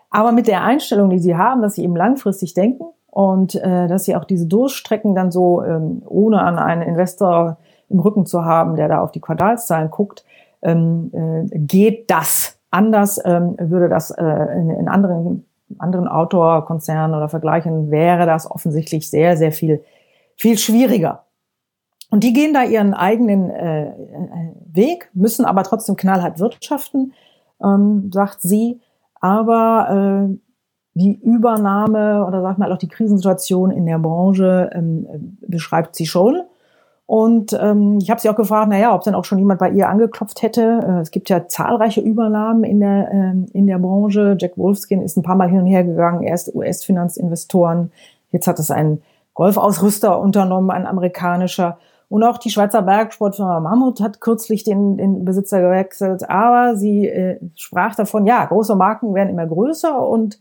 Aber 0.10 0.32
mit 0.32 0.48
der 0.48 0.64
Einstellung, 0.64 1.10
die 1.10 1.20
sie 1.20 1.36
haben, 1.36 1.62
dass 1.62 1.76
sie 1.76 1.84
eben 1.84 1.96
langfristig 1.96 2.54
denken 2.54 2.86
und 3.08 3.56
äh, 3.56 3.88
dass 3.88 4.06
sie 4.06 4.16
auch 4.16 4.26
diese 4.26 4.46
Durchstrecken 4.46 5.16
dann 5.16 5.32
so, 5.32 5.64
ähm, 5.64 6.02
ohne 6.06 6.42
an 6.42 6.58
einen 6.58 6.82
Investor 6.82 7.58
im 7.90 8.00
Rücken 8.00 8.26
zu 8.26 8.46
haben, 8.46 8.76
der 8.76 8.88
da 8.88 9.02
auf 9.02 9.12
die 9.12 9.22
Quartalszahlen 9.22 9.90
guckt, 9.90 10.24
ähm, 10.62 11.12
äh, 11.14 11.58
geht 11.60 12.10
das. 12.10 12.60
Anders 12.72 13.22
ähm, 13.24 13.56
würde 13.60 13.90
das 13.90 14.12
äh, 14.12 14.24
in, 14.24 14.70
in 14.70 14.88
anderen 14.88 15.46
anderen 15.78 16.08
Outdoor-Konzernen 16.08 17.16
oder 17.16 17.30
Vergleichen 17.30 17.92
wäre 17.92 18.26
das 18.26 18.50
offensichtlich 18.50 19.10
sehr, 19.10 19.38
sehr 19.38 19.52
viel, 19.52 19.84
viel 20.36 20.58
schwieriger. 20.58 21.26
Und 22.12 22.24
die 22.24 22.34
gehen 22.34 22.54
da 22.54 22.64
ihren 22.64 22.94
eigenen 22.94 23.50
äh, 23.50 23.92
Weg, 24.72 25.10
müssen 25.14 25.46
aber 25.46 25.64
trotzdem 25.64 25.96
knallhart 25.96 26.40
wirtschaften, 26.40 27.14
ähm, 27.64 28.12
sagt 28.14 28.42
sie. 28.42 28.80
Aber 29.20 30.30
äh, 30.30 30.38
die 30.94 31.20
Übernahme 31.20 32.26
oder 32.26 32.42
sag 32.42 32.58
mal 32.58 32.72
auch 32.72 32.78
die 32.78 32.88
Krisensituation 32.88 33.72
in 33.72 33.86
der 33.86 34.00
Branche 34.00 34.70
ähm, 34.74 35.38
beschreibt 35.42 35.96
sie 35.96 36.06
schon. 36.06 36.42
Und 37.08 37.54
ähm, 37.62 38.00
ich 38.02 38.10
habe 38.10 38.20
sie 38.20 38.30
auch 38.30 38.36
gefragt, 38.36 38.70
naja, 38.70 38.96
ob 38.96 39.04
dann 39.04 39.14
auch 39.14 39.26
schon 39.26 39.38
jemand 39.38 39.60
bei 39.60 39.70
ihr 39.70 39.90
angeklopft 39.90 40.42
hätte. 40.42 40.80
Äh, 40.88 41.02
es 41.02 41.12
gibt 41.12 41.30
ja 41.30 41.48
zahlreiche 41.48 42.02
Übernahmen 42.02 42.64
in 42.64 42.80
der, 42.80 43.12
ähm, 43.12 43.46
in 43.54 43.68
der 43.68 43.78
Branche. 43.78 44.36
Jack 44.40 44.58
Wolfskin 44.58 45.04
ist 45.04 45.16
ein 45.16 45.24
paar 45.24 45.36
Mal 45.36 45.50
hin 45.50 45.60
und 45.60 45.68
her 45.68 45.84
gegangen, 45.84 46.24
erst 46.24 46.56
US-Finanzinvestoren, 46.56 47.92
jetzt 48.32 48.48
hat 48.48 48.58
es 48.60 48.72
ein 48.72 49.02
Golfausrüster 49.36 50.20
unternommen, 50.20 50.72
ein 50.72 50.88
amerikanischer. 50.88 51.78
Und 52.10 52.24
auch 52.24 52.38
die 52.38 52.50
Schweizer 52.50 52.82
Bergsportfirma 52.82 53.60
Mammut 53.60 54.00
hat 54.00 54.22
kürzlich 54.22 54.64
den, 54.64 54.98
den 54.98 55.26
Besitzer 55.26 55.62
gewechselt. 55.62 56.28
Aber 56.30 56.76
sie 56.76 57.08
äh, 57.08 57.40
sprach 57.56 57.96
davon, 57.96 58.26
ja, 58.26 58.46
große 58.46 58.76
Marken 58.76 59.14
werden 59.14 59.30
immer 59.30 59.46
größer 59.46 60.08
und 60.08 60.40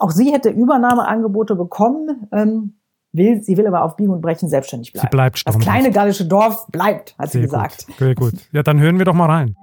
auch 0.00 0.10
sie 0.10 0.32
hätte 0.32 0.48
Übernahmeangebote 0.48 1.54
bekommen. 1.54 2.28
Ähm, 2.32 2.75
will, 3.16 3.42
sie 3.42 3.56
will 3.56 3.66
aber 3.66 3.82
auf 3.82 3.96
Biegen 3.96 4.12
und 4.12 4.20
Brechen 4.20 4.48
selbstständig 4.48 4.92
bleiben. 4.92 5.06
Sie 5.06 5.10
bleibt 5.10 5.42
Das 5.46 5.58
kleine 5.58 5.90
gallische 5.90 6.26
Dorf 6.26 6.66
bleibt, 6.68 7.14
hat 7.18 7.30
Sehr 7.30 7.40
sie 7.40 7.46
gesagt. 7.46 7.86
Gut. 7.86 7.96
Sehr 7.98 8.14
gut. 8.14 8.34
Ja, 8.52 8.62
dann 8.62 8.80
hören 8.80 8.98
wir 8.98 9.04
doch 9.04 9.14
mal 9.14 9.26
rein. 9.26 9.56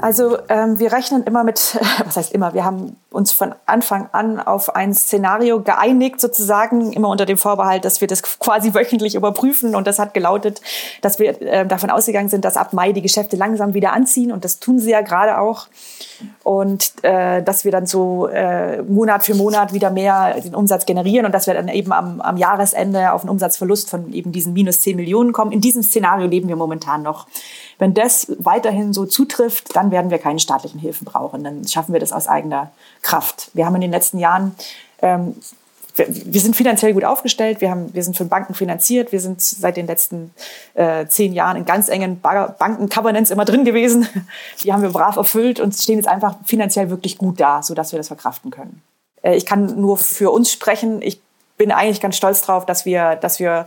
Also 0.00 0.38
ähm, 0.48 0.78
wir 0.78 0.92
rechnen 0.92 1.24
immer 1.24 1.44
mit, 1.44 1.78
was 2.04 2.16
heißt 2.16 2.32
immer, 2.32 2.54
wir 2.54 2.64
haben 2.64 2.96
uns 3.10 3.32
von 3.32 3.54
Anfang 3.66 4.08
an 4.12 4.40
auf 4.40 4.74
ein 4.74 4.94
Szenario 4.94 5.60
geeinigt, 5.60 6.20
sozusagen, 6.20 6.92
immer 6.92 7.08
unter 7.08 7.26
dem 7.26 7.36
Vorbehalt, 7.36 7.84
dass 7.84 8.00
wir 8.00 8.08
das 8.08 8.22
quasi 8.22 8.72
wöchentlich 8.72 9.14
überprüfen. 9.14 9.74
Und 9.74 9.86
das 9.86 9.98
hat 9.98 10.14
gelautet, 10.14 10.62
dass 11.02 11.18
wir 11.18 11.40
äh, 11.42 11.66
davon 11.66 11.90
ausgegangen 11.90 12.30
sind, 12.30 12.44
dass 12.44 12.56
ab 12.56 12.72
Mai 12.72 12.92
die 12.92 13.02
Geschäfte 13.02 13.36
langsam 13.36 13.74
wieder 13.74 13.92
anziehen. 13.92 14.32
Und 14.32 14.44
das 14.44 14.58
tun 14.58 14.78
sie 14.78 14.90
ja 14.90 15.02
gerade 15.02 15.38
auch. 15.38 15.66
Und 16.44 16.92
äh, 17.02 17.42
dass 17.42 17.64
wir 17.64 17.72
dann 17.72 17.86
so 17.86 18.26
äh, 18.26 18.82
Monat 18.82 19.24
für 19.24 19.34
Monat 19.34 19.74
wieder 19.74 19.90
mehr 19.90 20.40
den 20.40 20.54
Umsatz 20.54 20.86
generieren 20.86 21.26
und 21.26 21.32
dass 21.32 21.46
wir 21.46 21.54
dann 21.54 21.68
eben 21.68 21.92
am, 21.92 22.20
am 22.20 22.36
Jahresende 22.36 23.12
auf 23.12 23.22
einen 23.22 23.30
Umsatzverlust 23.30 23.90
von 23.90 24.12
eben 24.12 24.32
diesen 24.32 24.52
minus 24.52 24.80
10 24.80 24.96
Millionen 24.96 25.32
kommen. 25.32 25.52
In 25.52 25.60
diesem 25.60 25.82
Szenario 25.82 26.26
leben 26.26 26.48
wir 26.48 26.56
momentan 26.56 27.02
noch. 27.02 27.26
Wenn 27.80 27.94
das 27.94 28.30
weiterhin 28.38 28.92
so 28.92 29.06
zutrifft, 29.06 29.74
dann 29.74 29.90
werden 29.90 30.10
wir 30.10 30.18
keine 30.18 30.38
staatlichen 30.38 30.78
Hilfen 30.78 31.06
brauchen. 31.06 31.42
Dann 31.42 31.66
schaffen 31.66 31.92
wir 31.92 31.98
das 31.98 32.12
aus 32.12 32.28
eigener 32.28 32.70
Kraft. 33.02 33.50
Wir 33.54 33.66
haben 33.66 33.74
in 33.74 33.80
den 33.80 33.90
letzten 33.90 34.18
Jahren 34.18 34.54
ähm, 35.00 35.34
wir, 35.96 36.40
sind 36.40 36.56
finanziell 36.56 36.92
gut 36.92 37.04
aufgestellt, 37.04 37.60
wir, 37.60 37.70
haben, 37.70 37.92
wir 37.92 38.02
sind 38.02 38.16
von 38.16 38.28
Banken 38.28 38.54
finanziert, 38.54 39.12
wir 39.12 39.20
sind 39.20 39.40
seit 39.42 39.76
den 39.76 39.86
letzten 39.86 40.32
äh, 40.74 41.06
zehn 41.06 41.32
Jahren 41.32 41.56
in 41.56 41.64
ganz 41.64 41.88
engen 41.88 42.20
Banken-Covenants 42.20 43.30
immer 43.30 43.44
drin 43.44 43.64
gewesen. 43.64 44.06
Die 44.62 44.72
haben 44.72 44.82
wir 44.82 44.90
brav 44.90 45.16
erfüllt 45.16 45.60
und 45.60 45.74
stehen 45.74 45.96
jetzt 45.96 46.08
einfach 46.08 46.36
finanziell 46.44 46.90
wirklich 46.90 47.18
gut 47.18 47.40
da, 47.40 47.62
sodass 47.62 47.92
wir 47.92 47.98
das 47.98 48.08
verkraften 48.08 48.50
können. 48.50 48.82
Äh, 49.22 49.36
ich 49.36 49.46
kann 49.46 49.80
nur 49.80 49.96
für 49.96 50.30
uns 50.30 50.52
sprechen. 50.52 51.02
Ich 51.02 51.20
bin 51.56 51.72
eigentlich 51.72 52.00
ganz 52.00 52.16
stolz 52.16 52.42
drauf, 52.42 52.66
dass 52.66 52.84
wir, 52.84 53.16
dass 53.16 53.40
wir 53.40 53.66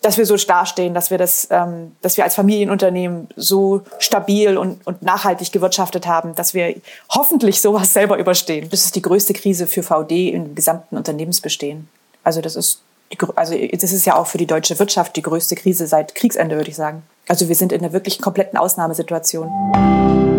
dass 0.00 0.18
wir 0.18 0.26
so 0.26 0.36
dastehen, 0.36 0.94
dass 0.94 1.10
wir 1.10 1.18
das, 1.18 1.48
ähm, 1.50 1.96
dass 2.02 2.16
wir 2.16 2.24
als 2.24 2.34
Familienunternehmen 2.34 3.28
so 3.36 3.82
stabil 3.98 4.56
und, 4.56 4.86
und 4.86 5.02
nachhaltig 5.02 5.52
gewirtschaftet 5.52 6.06
haben, 6.06 6.34
dass 6.34 6.54
wir 6.54 6.74
hoffentlich 7.10 7.60
sowas 7.60 7.92
selber 7.92 8.18
überstehen. 8.18 8.68
Das 8.70 8.84
ist 8.84 8.96
die 8.96 9.02
größte 9.02 9.32
Krise 9.32 9.66
für 9.66 9.82
VD 9.82 10.30
im 10.30 10.54
gesamten 10.54 10.96
Unternehmensbestehen. 10.96 11.88
Also 12.24 12.40
das 12.40 12.56
ist 12.56 12.80
die, 13.12 13.18
also 13.36 13.54
das 13.54 13.92
ist 13.92 14.04
ja 14.04 14.16
auch 14.16 14.26
für 14.26 14.38
die 14.38 14.46
deutsche 14.46 14.78
Wirtschaft 14.78 15.16
die 15.16 15.22
größte 15.22 15.54
Krise 15.54 15.86
seit 15.86 16.14
Kriegsende, 16.14 16.56
würde 16.56 16.70
ich 16.70 16.76
sagen. 16.76 17.02
Also 17.28 17.48
wir 17.48 17.54
sind 17.54 17.72
in 17.72 17.80
einer 17.80 17.92
wirklich 17.92 18.20
kompletten 18.20 18.58
Ausnahmesituation. 18.58 20.35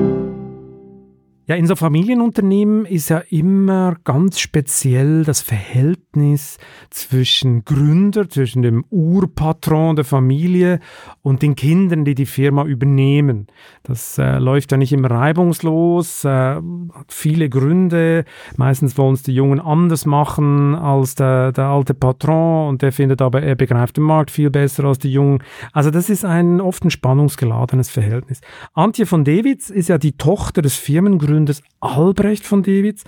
Ja, 1.50 1.56
in 1.56 1.66
so 1.66 1.78
Familienunternehmen 1.78 2.84
ist 2.84 3.08
ja 3.08 3.20
immer 3.30 3.96
ganz 4.04 4.38
speziell 4.38 5.24
das 5.24 5.42
Verhältnis 5.42 6.58
zwischen 6.90 7.64
Gründer, 7.64 8.28
zwischen 8.28 8.64
dem 8.64 8.84
Urpatron 8.90 9.96
der 9.96 10.04
Familie 10.04 10.82
und 11.22 11.44
den 11.44 11.56
Kindern, 11.56 12.04
die 12.04 12.16
die 12.16 12.26
Firma 12.26 12.66
übernehmen. 12.66 13.48
Das 13.84 14.18
äh, 14.18 14.40
läuft 14.40 14.74
ja 14.74 14.78
nicht 14.78 14.92
immer 14.92 15.10
reibungslos, 15.10 16.26
äh, 16.26 16.28
hat 16.28 17.14
viele 17.14 17.48
Gründe. 17.48 18.26
Meistens 18.58 18.98
wollen 18.98 19.14
es 19.14 19.24
die 19.24 19.34
Jungen 19.34 19.62
anders 19.62 20.06
machen 20.06 20.76
als 20.76 21.16
der, 21.16 21.54
der 21.54 21.68
alte 21.68 21.94
Patron 21.94 22.68
und 22.68 22.82
der 22.82 22.92
findet 22.92 23.22
aber, 23.22 23.42
er 23.42 23.56
begreift 23.56 23.96
den 23.96 24.04
Markt 24.04 24.32
viel 24.32 24.50
besser 24.50 24.84
als 24.84 25.00
die 25.00 25.14
Jungen. 25.14 25.42
Also 25.72 25.92
das 25.92 26.10
ist 26.10 26.26
ein 26.26 26.60
oft 26.60 26.84
ein 26.84 26.92
spannungsgeladenes 26.92 27.90
Verhältnis. 27.90 28.42
Antje 28.74 29.06
von 29.06 29.24
Dewitz 29.24 29.70
ist 29.70 29.88
ja 29.88 29.98
die 29.98 30.18
Tochter 30.18 30.62
des 30.62 30.76
Firmengründers 30.76 31.37
Gründers 31.38 31.62
Albrecht 31.82 32.46
von 32.46 32.64
Dewitz. 32.64 33.04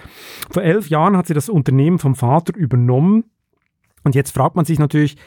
Vor 0.51 0.61
elf 0.61 0.87
Jahren 0.87 1.17
hat 1.17 1.25
sie 1.25 1.33
das 1.33 1.49
Unternehmen 1.49 1.97
vom 1.97 2.13
Vater 2.13 2.55
übernommen. 2.55 3.23
Und 4.03 4.13
jetzt 4.13 4.35
fragt 4.35 4.55
man 4.55 4.65
sich 4.65 4.77
natürlich, 4.77 5.17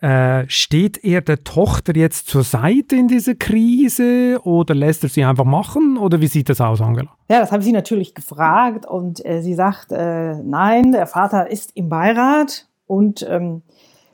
äh, 0.00 0.44
steht 0.48 1.04
er 1.04 1.20
der 1.20 1.44
Tochter 1.44 1.94
jetzt 1.94 2.28
zur 2.28 2.44
Seite 2.44 2.96
in 2.96 3.08
dieser 3.08 3.34
Krise 3.34 4.40
oder 4.42 4.74
lässt 4.74 5.02
er 5.02 5.10
sie 5.10 5.22
einfach 5.22 5.44
machen 5.44 5.98
oder 5.98 6.22
wie 6.22 6.28
sieht 6.28 6.48
das 6.48 6.62
aus, 6.62 6.80
Angela? 6.80 7.10
Ja, 7.28 7.40
das 7.40 7.52
habe 7.52 7.60
ich 7.60 7.66
sie 7.66 7.72
natürlich 7.72 8.14
gefragt 8.14 8.86
und 8.86 9.24
äh, 9.26 9.42
sie 9.42 9.54
sagt, 9.54 9.92
äh, 9.92 10.36
nein, 10.36 10.92
der 10.92 11.06
Vater 11.06 11.50
ist 11.50 11.76
im 11.76 11.90
Beirat 11.90 12.66
und 12.86 13.26
ähm, 13.28 13.60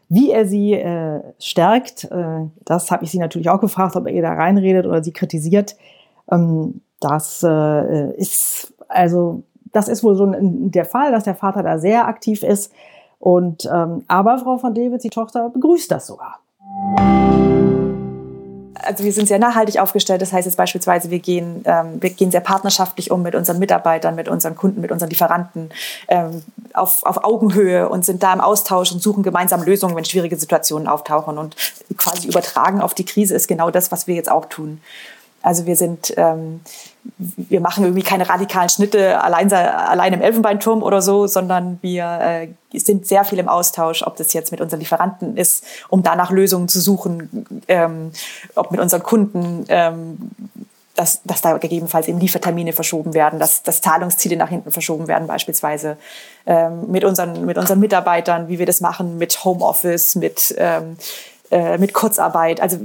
wie 0.09 0.33
er 0.33 0.47
sie 0.47 0.73
äh, 0.73 1.21
stärkt, 1.39 2.05
äh, 2.11 2.47
das 2.65 2.91
habe 2.91 3.05
ich 3.05 3.13
sie 3.13 3.19
natürlich 3.19 3.51
auch 3.51 3.61
gefragt, 3.61 3.95
ob 3.95 4.07
er 4.07 4.13
ihr 4.13 4.23
da 4.23 4.33
reinredet 4.33 4.87
oder 4.87 5.03
sie 5.05 5.13
kritisiert. 5.13 5.77
Ähm, 6.31 6.81
das 7.03 7.43
äh, 7.43 8.13
ist 8.17 8.73
also 8.89 9.43
das 9.73 9.89
ist 9.89 10.05
wohl 10.05 10.17
so 10.17 10.27
ein, 10.27 10.71
der 10.71 10.85
Fall, 10.85 11.13
dass 11.13 11.25
der 11.25 11.35
Vater 11.35 11.63
da 11.63 11.79
sehr 11.79 12.07
aktiv 12.07 12.43
ist. 12.43 12.73
Und 13.19 13.69
ähm, 13.73 14.05
aber 14.09 14.39
Frau 14.39 14.59
von 14.59 14.75
David, 14.75 15.03
die 15.05 15.11
Tochter, 15.11 15.49
begrüßt 15.49 15.91
das 15.91 16.07
sogar. 16.07 16.41
Also 18.75 19.05
wir 19.05 19.13
sind 19.13 19.29
sehr 19.29 19.39
nachhaltig 19.39 19.79
aufgestellt. 19.79 20.21
Das 20.21 20.33
heißt 20.33 20.45
jetzt 20.45 20.57
beispielsweise, 20.57 21.11
wir 21.11 21.21
gehen, 21.21 21.63
ähm, 21.65 22.03
wir 22.03 22.11
gehen 22.11 22.33
sehr 22.33 22.41
partnerschaftlich 22.41 23.13
um 23.13 23.23
mit 23.23 23.37
unseren 23.37 23.61
Mitarbeitern, 23.61 24.17
mit 24.17 24.29
unseren 24.29 24.57
Kunden, 24.57 24.81
mit 24.81 24.91
unseren 24.91 25.09
Lieferanten 25.09 25.71
ähm, 26.09 26.43
auf, 26.75 27.05
auf 27.05 27.23
Augenhöhe 27.23 27.89
und 27.89 28.05
sind 28.05 28.25
da 28.25 28.33
im 28.33 28.41
Austausch 28.41 28.91
und 28.91 29.01
suchen 29.01 29.23
gemeinsam 29.23 29.63
Lösungen, 29.63 29.95
wenn 29.95 30.05
schwierige 30.05 30.37
Situationen 30.37 30.89
auftauchen. 30.89 31.39
Und 31.39 31.55
quasi 31.97 32.27
übertragen 32.27 32.81
auf 32.81 32.93
die 32.93 33.05
Krise 33.05 33.37
ist 33.37 33.47
genau 33.47 33.71
das, 33.71 33.93
was 33.93 34.09
wir 34.09 34.17
jetzt 34.17 34.31
auch 34.31 34.47
tun. 34.47 34.81
Also 35.43 35.67
wir 35.67 35.77
sind, 35.77 36.15
ähm, 36.17 36.61
wir 37.19 37.61
machen 37.61 37.85
irgendwie 37.85 38.03
keine 38.03 38.29
radikalen 38.29 38.69
Schnitte 38.69 39.21
allein, 39.21 39.53
allein 39.53 40.13
im 40.13 40.23
Elfenbeinturm 40.23 40.83
oder 40.83 41.03
so, 41.03 41.27
sondern 41.27 41.79
wir 41.83 42.19
äh, 42.73 42.79
sind 42.79 43.07
sehr 43.07 43.25
viel 43.25 43.39
im 43.39 43.49
Austausch, 43.49 44.03
ob 44.03 44.17
das 44.17 44.33
jetzt 44.33 44.53
mit 44.53 44.61
unseren 44.61 44.81
Lieferanten 44.81 45.37
ist, 45.37 45.65
um 45.89 46.03
danach 46.03 46.31
Lösungen 46.31 46.69
zu 46.69 46.81
suchen, 46.81 47.65
ähm, 47.69 48.13
ob 48.55 48.71
mit 48.71 48.81
unseren 48.81 49.03
Kunden, 49.03 49.65
ähm, 49.69 50.31
dass, 50.95 51.23
dass 51.25 51.41
da 51.41 51.57
gegebenenfalls 51.59 52.07
eben 52.07 52.21
Liefertermine 52.21 52.73
verschoben 52.73 53.15
werden, 53.15 53.39
dass, 53.39 53.63
dass 53.63 53.81
Zahlungsziele 53.81 54.37
nach 54.37 54.51
hinten 54.51 54.71
verschoben 54.71 55.09
werden 55.09 55.27
beispielsweise, 55.27 55.97
ähm, 56.47 56.91
mit, 56.91 57.05
unseren, 57.05 57.47
mit 57.47 57.59
unseren 57.59 57.81
Mitarbeitern, 57.81 58.49
wie 58.49 58.59
wir 58.59 58.67
das 58.67 58.81
machen, 58.81 59.19
mit 59.19 59.45
Homeoffice, 59.45 60.15
mit, 60.17 60.55
ähm, 60.59 60.97
äh, 61.51 61.79
mit 61.79 61.95
Kurzarbeit. 61.95 62.61
Also 62.61 62.79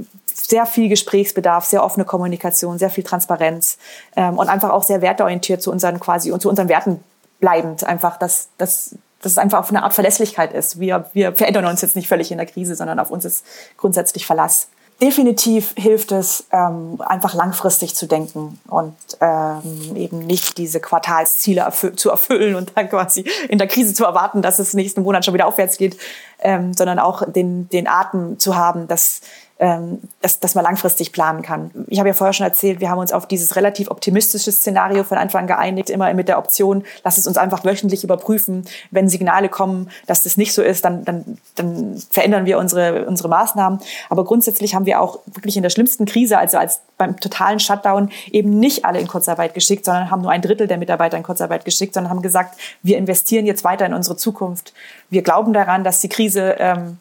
sehr 0.46 0.66
viel 0.66 0.88
Gesprächsbedarf, 0.88 1.64
sehr 1.64 1.84
offene 1.84 2.04
Kommunikation, 2.04 2.78
sehr 2.78 2.90
viel 2.90 3.04
Transparenz 3.04 3.78
ähm, 4.16 4.38
und 4.38 4.48
einfach 4.48 4.70
auch 4.70 4.82
sehr 4.82 5.02
werteorientiert 5.02 5.62
zu 5.62 5.70
unseren 5.70 6.00
quasi 6.00 6.32
und 6.32 6.40
zu 6.40 6.48
unseren 6.48 6.68
Werten 6.68 7.02
bleibend. 7.40 7.84
Einfach, 7.84 8.18
dass, 8.18 8.48
dass, 8.58 8.94
dass 9.20 9.32
es 9.32 9.38
einfach 9.38 9.58
auf 9.58 9.70
eine 9.70 9.82
Art 9.82 9.94
Verlässlichkeit 9.94 10.52
ist. 10.52 10.80
Wir, 10.80 11.10
wir 11.12 11.34
verändern 11.34 11.66
uns 11.66 11.82
jetzt 11.82 11.96
nicht 11.96 12.08
völlig 12.08 12.30
in 12.30 12.38
der 12.38 12.46
Krise, 12.46 12.74
sondern 12.74 12.98
auf 12.98 13.10
uns 13.10 13.24
ist 13.24 13.44
grundsätzlich 13.76 14.26
Verlass. 14.26 14.68
Definitiv 15.00 15.74
hilft 15.76 16.10
es, 16.10 16.46
ähm, 16.50 17.00
einfach 17.00 17.32
langfristig 17.32 17.94
zu 17.94 18.06
denken 18.06 18.58
und 18.66 18.96
ähm, 19.20 19.94
eben 19.94 20.18
nicht 20.26 20.58
diese 20.58 20.80
Quartalsziele 20.80 21.60
erfü 21.60 21.94
zu 21.94 22.10
erfüllen 22.10 22.56
und 22.56 22.72
dann 22.74 22.88
quasi 22.88 23.24
in 23.48 23.58
der 23.58 23.68
Krise 23.68 23.94
zu 23.94 24.04
erwarten, 24.04 24.42
dass 24.42 24.58
es 24.58 24.74
nächsten 24.74 25.02
Monat 25.02 25.24
schon 25.24 25.34
wieder 25.34 25.46
aufwärts 25.46 25.78
geht, 25.78 25.96
ähm, 26.40 26.74
sondern 26.74 26.98
auch 26.98 27.22
den, 27.30 27.68
den 27.68 27.86
Atem 27.86 28.40
zu 28.40 28.56
haben, 28.56 28.88
dass 28.88 29.20
dass, 29.58 30.38
dass 30.38 30.54
man 30.54 30.64
langfristig 30.64 31.12
planen 31.12 31.42
kann. 31.42 31.70
Ich 31.88 31.98
habe 31.98 32.08
ja 32.08 32.14
vorher 32.14 32.32
schon 32.32 32.46
erzählt, 32.46 32.78
wir 32.78 32.90
haben 32.90 32.98
uns 32.98 33.12
auf 33.12 33.26
dieses 33.26 33.56
relativ 33.56 33.90
optimistische 33.90 34.52
Szenario 34.52 35.02
von 35.02 35.18
Anfang 35.18 35.38
an 35.38 35.46
geeinigt, 35.46 35.90
immer 35.90 36.12
mit 36.14 36.28
der 36.28 36.38
Option, 36.38 36.84
lass 37.04 37.18
es 37.18 37.26
uns 37.26 37.38
einfach 37.38 37.64
wöchentlich 37.64 38.04
überprüfen. 38.04 38.64
Wenn 38.90 39.08
Signale 39.08 39.48
kommen, 39.48 39.90
dass 40.06 40.22
das 40.22 40.36
nicht 40.36 40.52
so 40.52 40.62
ist, 40.62 40.84
dann, 40.84 41.04
dann, 41.04 41.38
dann 41.56 42.00
verändern 42.10 42.46
wir 42.46 42.58
unsere, 42.58 43.06
unsere 43.06 43.28
Maßnahmen. 43.28 43.80
Aber 44.10 44.24
grundsätzlich 44.24 44.74
haben 44.74 44.86
wir 44.86 45.00
auch 45.00 45.20
wirklich 45.26 45.56
in 45.56 45.62
der 45.62 45.70
schlimmsten 45.70 46.04
Krise, 46.04 46.38
also 46.38 46.58
als 46.58 46.80
beim 46.96 47.18
totalen 47.18 47.60
Shutdown, 47.60 48.10
eben 48.30 48.58
nicht 48.58 48.84
alle 48.84 49.00
in 49.00 49.08
Kurzarbeit 49.08 49.54
geschickt, 49.54 49.84
sondern 49.84 50.10
haben 50.10 50.22
nur 50.22 50.30
ein 50.30 50.42
Drittel 50.42 50.66
der 50.66 50.78
Mitarbeiter 50.78 51.16
in 51.16 51.22
Kurzarbeit 51.22 51.64
geschickt, 51.64 51.94
sondern 51.94 52.10
haben 52.10 52.22
gesagt, 52.22 52.58
wir 52.82 52.98
investieren 52.98 53.46
jetzt 53.46 53.64
weiter 53.64 53.86
in 53.86 53.94
unsere 53.94 54.16
Zukunft. 54.16 54.72
Wir 55.10 55.22
glauben 55.22 55.52
daran, 55.52 55.84
dass 55.84 56.00
die 56.00 56.08
Krise 56.08 56.56
ähm, 56.58 56.98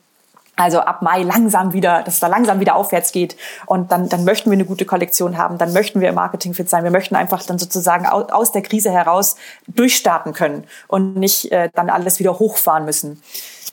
also 0.57 0.79
ab 0.79 1.01
Mai 1.01 1.21
langsam 1.21 1.71
wieder, 1.71 2.01
dass 2.03 2.15
es 2.15 2.19
da 2.19 2.27
langsam 2.27 2.59
wieder 2.59 2.75
aufwärts 2.75 3.11
geht. 3.11 3.37
Und 3.67 3.91
dann, 3.91 4.09
dann 4.09 4.25
möchten 4.25 4.49
wir 4.49 4.55
eine 4.55 4.65
gute 4.65 4.85
Kollektion 4.85 5.37
haben, 5.37 5.57
dann 5.57 5.71
möchten 5.71 6.01
wir 6.01 6.09
im 6.09 6.15
Marketing 6.15 6.53
fit 6.53 6.69
sein. 6.69 6.83
Wir 6.83 6.91
möchten 6.91 7.15
einfach 7.15 7.43
dann 7.43 7.59
sozusagen 7.59 8.05
aus 8.07 8.51
der 8.51 8.63
Krise 8.63 8.91
heraus 8.91 9.37
durchstarten 9.67 10.33
können 10.33 10.65
und 10.87 11.15
nicht 11.15 11.51
äh, 11.51 11.69
dann 11.73 11.89
alles 11.89 12.19
wieder 12.19 12.39
hochfahren 12.39 12.85
müssen. 12.85 13.21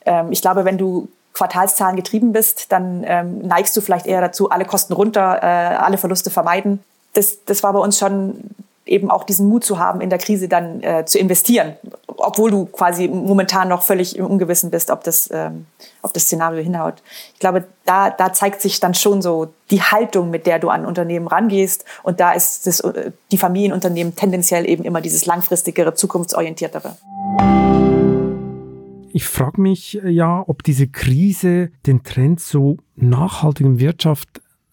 Ähm, 0.05 0.31
ich 0.31 0.43
glaube, 0.43 0.65
wenn 0.65 0.79
du 0.79 1.09
Quartalszahlen 1.33 1.97
getrieben 1.97 2.33
bist, 2.33 2.71
dann 2.71 3.03
ähm, 3.07 3.39
neigst 3.41 3.77
du 3.77 3.81
vielleicht 3.81 4.07
eher 4.07 4.21
dazu, 4.21 4.51
alle 4.51 4.67
Kosten 4.67 4.93
runter, 4.93 5.41
äh, 5.43 5.77
alle 5.77 5.99
Verluste 5.99 6.31
vermeiden. 6.31 6.85
Das, 7.15 7.45
das 7.47 7.63
war 7.63 7.73
bei 7.73 7.81
uns 7.81 7.99
schon 7.99 8.51
eben 8.87 9.11
auch 9.11 9.25
diesen 9.25 9.49
Mut 9.49 9.65
zu 9.65 9.79
haben, 9.79 10.01
in 10.01 10.11
der 10.11 10.19
Krise 10.19 10.49
dann 10.49 10.83
äh, 10.83 11.05
zu 11.07 11.19
investieren, 11.19 11.75
obwohl 12.07 12.51
du 12.51 12.67
quasi 12.67 13.09
momentan 13.09 13.69
noch 13.69 13.83
völlig 13.83 14.17
im 14.17 14.27
Ungewissen 14.27 14.71
bist, 14.71 14.91
ob 14.91 15.05
das, 15.05 15.31
ähm, 15.33 15.67
ob 16.03 16.13
das 16.13 16.25
Szenario 16.25 16.63
hinhaut. 16.63 17.03
Ich 17.33 17.41
glaube, 17.41 17.65
da, 17.87 18.11
da 18.11 18.33
zeigt 18.33 18.61
sich 18.61 18.81
dann 18.81 18.95
schon 18.95 19.23
so 19.23 19.53
die 19.71 19.81
Haltung, 19.81 20.31
mit 20.31 20.47
der 20.47 20.59
du 20.59 20.69
an 20.69 20.85
Unternehmen 20.85 21.27
rangehst. 21.27 21.85
Und 22.03 22.21
da 22.21 22.33
ist 22.33 22.67
das, 22.67 22.81
äh, 22.81 23.13
die 23.31 23.39
Familienunternehmen 23.39 24.15
tendenziell 24.15 24.69
eben 24.69 24.85
immer 24.85 25.01
dieses 25.01 25.25
langfristigere, 25.25 25.95
zukunftsorientiertere. 25.95 26.97
Ich 29.13 29.25
frage 29.25 29.61
mich 29.61 30.03
äh, 30.03 30.11
ja, 30.11 30.45
ob 30.47 30.63
diese 30.63 30.89
Krise 30.89 31.71
den 31.87 32.03
Trend 32.03 32.41
zu 32.41 32.79
nachhaltigem 32.97 33.79
Wirtschaft, 33.79 34.29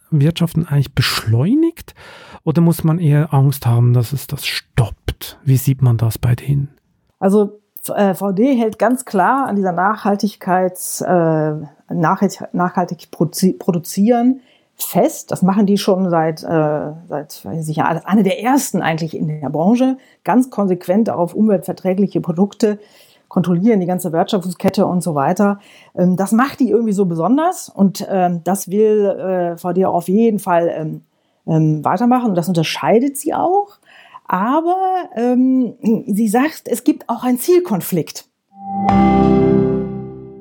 Wirtschaften 0.09 0.65
eigentlich 0.65 0.93
beschleunigt 0.93 1.95
oder 2.43 2.61
muss 2.61 2.83
man 2.83 2.99
eher 2.99 3.33
Angst 3.33 3.65
haben, 3.65 3.93
dass 3.93 4.13
es 4.13 4.27
das 4.27 4.45
stoppt? 4.45 5.39
Wie 5.43 5.57
sieht 5.57 5.81
man 5.81 5.97
das 5.97 6.17
bei 6.17 6.35
denen? 6.35 6.69
Also 7.19 7.59
äh, 7.89 8.13
VD 8.13 8.55
hält 8.57 8.79
ganz 8.79 9.05
klar 9.05 9.47
an 9.47 9.55
dieser 9.55 9.71
Nachhaltigkeits, 9.71 11.01
äh, 11.01 11.53
nachhaltig, 11.89 12.53
nachhaltig 12.53 13.09
produzieren 13.11 14.41
fest. 14.75 15.31
Das 15.31 15.41
machen 15.41 15.65
die 15.65 15.77
schon 15.77 16.09
seit, 16.09 16.43
äh, 16.43 16.91
seit 17.07 17.45
weiß 17.45 17.69
ich 17.69 17.77
ja, 17.77 17.85
eine 17.85 18.23
der 18.23 18.41
ersten 18.41 18.81
eigentlich 18.81 19.15
in 19.15 19.27
der 19.27 19.49
Branche. 19.49 19.97
Ganz 20.23 20.49
konsequent 20.49 21.09
auf 21.09 21.33
umweltverträgliche 21.33 22.21
Produkte 22.21 22.79
kontrollieren 23.27 23.79
die 23.79 23.85
ganze 23.85 24.11
Wertschöpfungskette 24.11 24.85
und 24.85 25.01
so 25.01 25.15
weiter. 25.15 25.59
Ähm, 25.95 26.17
das 26.17 26.31
macht 26.31 26.59
die 26.59 26.69
irgendwie 26.69 26.93
so 26.93 27.05
besonders 27.05 27.69
und 27.69 28.05
ähm, 28.09 28.41
das 28.43 28.69
will 28.69 29.05
äh, 29.05 29.57
VD 29.57 29.85
auf 29.85 30.07
jeden 30.07 30.39
Fall 30.39 30.69
ähm, 30.75 31.01
ähm, 31.47 31.83
weitermachen 31.83 32.29
und 32.29 32.35
das 32.35 32.47
unterscheidet 32.47 33.17
sie 33.17 33.33
auch. 33.33 33.79
Aber 34.25 35.09
ähm, 35.15 35.75
sie 36.07 36.27
sagt, 36.27 36.63
es 36.65 36.83
gibt 36.83 37.09
auch 37.09 37.23
einen 37.23 37.37
Zielkonflikt. 37.37 38.25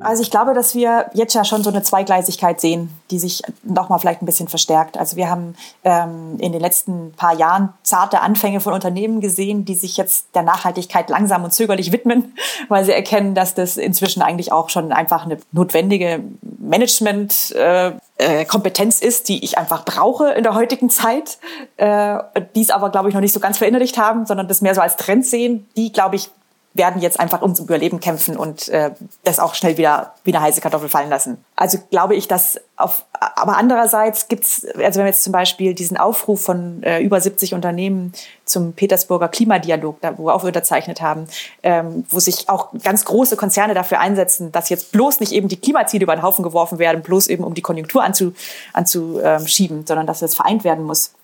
Also 0.00 0.23
ich 0.23 0.30
glaube, 0.30 0.54
dass 0.54 0.75
wir 0.75 1.11
jetzt 1.14 1.35
ja 1.35 1.45
schon 1.45 1.62
so 1.62 1.71
eine 1.71 1.83
Zweigleisigkeit 1.83 2.61
sehen, 2.61 2.90
die 3.11 3.19
sich 3.19 3.42
nochmal 3.62 3.99
vielleicht 3.99 4.23
ein 4.23 4.26
bisschen 4.26 4.49
verstärkt. 4.49 4.97
Also 4.97 5.16
wir 5.16 5.30
haben 5.30 5.54
ähm, 5.85 6.37
in 6.38 6.52
den 6.52 6.61
letzten 6.61 7.12
paar 7.12 7.37
Jahren 7.37 7.75
zarte 7.83 8.21
Anfänge 8.21 8.61
von 8.61 8.73
Unternehmen 8.73 9.21
gesehen, 9.21 9.64
die 9.64 9.75
sich 9.75 9.97
jetzt 9.97 10.28
der 10.35 10.42
Nachhaltigkeit 10.42 11.11
langsam 11.11 11.45
und 11.45 11.52
zögerlich 11.52 11.92
widmen, 11.92 12.35
weil 12.69 12.85
sie 12.85 12.92
erkennen, 12.92 13.35
dass 13.35 13.54
das 13.54 13.76
inzwischen 13.76 14.23
eigentlich 14.23 14.52
auch 14.52 14.71
schon 14.71 14.92
einfach 14.92 15.25
eine 15.25 15.38
notwendige 15.52 16.23
Management 16.59 17.54
äh, 17.57 17.92
äh 18.19 18.45
Kompetenz 18.45 19.00
ist, 19.00 19.28
die 19.28 19.45
ich 19.45 19.59
einfach 19.59 19.85
brauche 19.85 20.30
in 20.30 20.42
der 20.42 20.54
heutigen 20.54 20.90
Zeit, 20.90 21.38
äh, 21.76 22.19
die 22.54 22.62
es 22.62 22.71
aber, 22.71 22.90
glaube 22.90 23.09
ich, 23.09 23.14
noch 23.14 23.21
nicht 23.21 23.35
so 23.35 23.40
ganz 23.40 23.59
verinnerlicht 23.59 23.99
haben, 23.99 24.26
sondern 24.26 24.49
das 24.49 24.61
mehr 24.61 24.75
so 24.75 24.80
als 24.80 24.97
Trend 24.97 25.26
sehen, 25.26 25.69
die, 25.76 25.92
glaube 25.92 26.16
ich, 26.16 26.30
werden 26.72 27.02
jetzt 27.02 27.18
einfach 27.18 27.42
ums 27.42 27.58
Überleben 27.58 27.98
kämpfen 27.98 28.36
und 28.36 28.68
äh, 28.68 28.92
das 29.24 29.40
auch 29.40 29.54
schnell 29.54 29.76
wieder 29.76 30.14
wie 30.22 30.32
eine 30.34 30.44
heiße 30.44 30.60
Kartoffel 30.60 30.88
fallen 30.88 31.10
lassen. 31.10 31.44
Also 31.56 31.78
glaube 31.90 32.14
ich, 32.14 32.28
dass 32.28 32.60
auf, 32.76 33.04
aber 33.12 33.56
andererseits 33.56 34.28
gibt's, 34.28 34.64
also 34.64 34.98
wenn 34.98 35.06
wir 35.06 35.10
jetzt 35.10 35.24
zum 35.24 35.32
Beispiel 35.32 35.74
diesen 35.74 35.96
Aufruf 35.96 36.42
von 36.42 36.82
äh, 36.84 37.00
über 37.00 37.20
70 37.20 37.54
Unternehmen 37.54 38.12
zum 38.44 38.72
Petersburger 38.72 39.28
Klimadialog, 39.28 40.00
da, 40.00 40.16
wo 40.16 40.26
wir 40.26 40.34
auch 40.34 40.44
unterzeichnet 40.44 41.00
haben, 41.00 41.26
ähm, 41.64 42.04
wo 42.08 42.20
sich 42.20 42.48
auch 42.48 42.68
ganz 42.84 43.04
große 43.04 43.36
Konzerne 43.36 43.74
dafür 43.74 43.98
einsetzen, 43.98 44.52
dass 44.52 44.68
jetzt 44.68 44.92
bloß 44.92 45.18
nicht 45.18 45.32
eben 45.32 45.48
die 45.48 45.60
Klimaziele 45.60 46.04
über 46.04 46.14
den 46.14 46.22
Haufen 46.22 46.44
geworfen 46.44 46.78
werden, 46.78 47.02
bloß 47.02 47.26
eben 47.26 47.42
um 47.42 47.54
die 47.54 47.62
Konjunktur 47.62 48.04
anzuschieben, 48.04 48.36
anzu, 48.72 49.20
ähm, 49.22 49.84
sondern 49.86 50.06
dass 50.06 50.20
das 50.20 50.36
vereint 50.36 50.62
werden 50.62 50.84
muss 50.84 51.14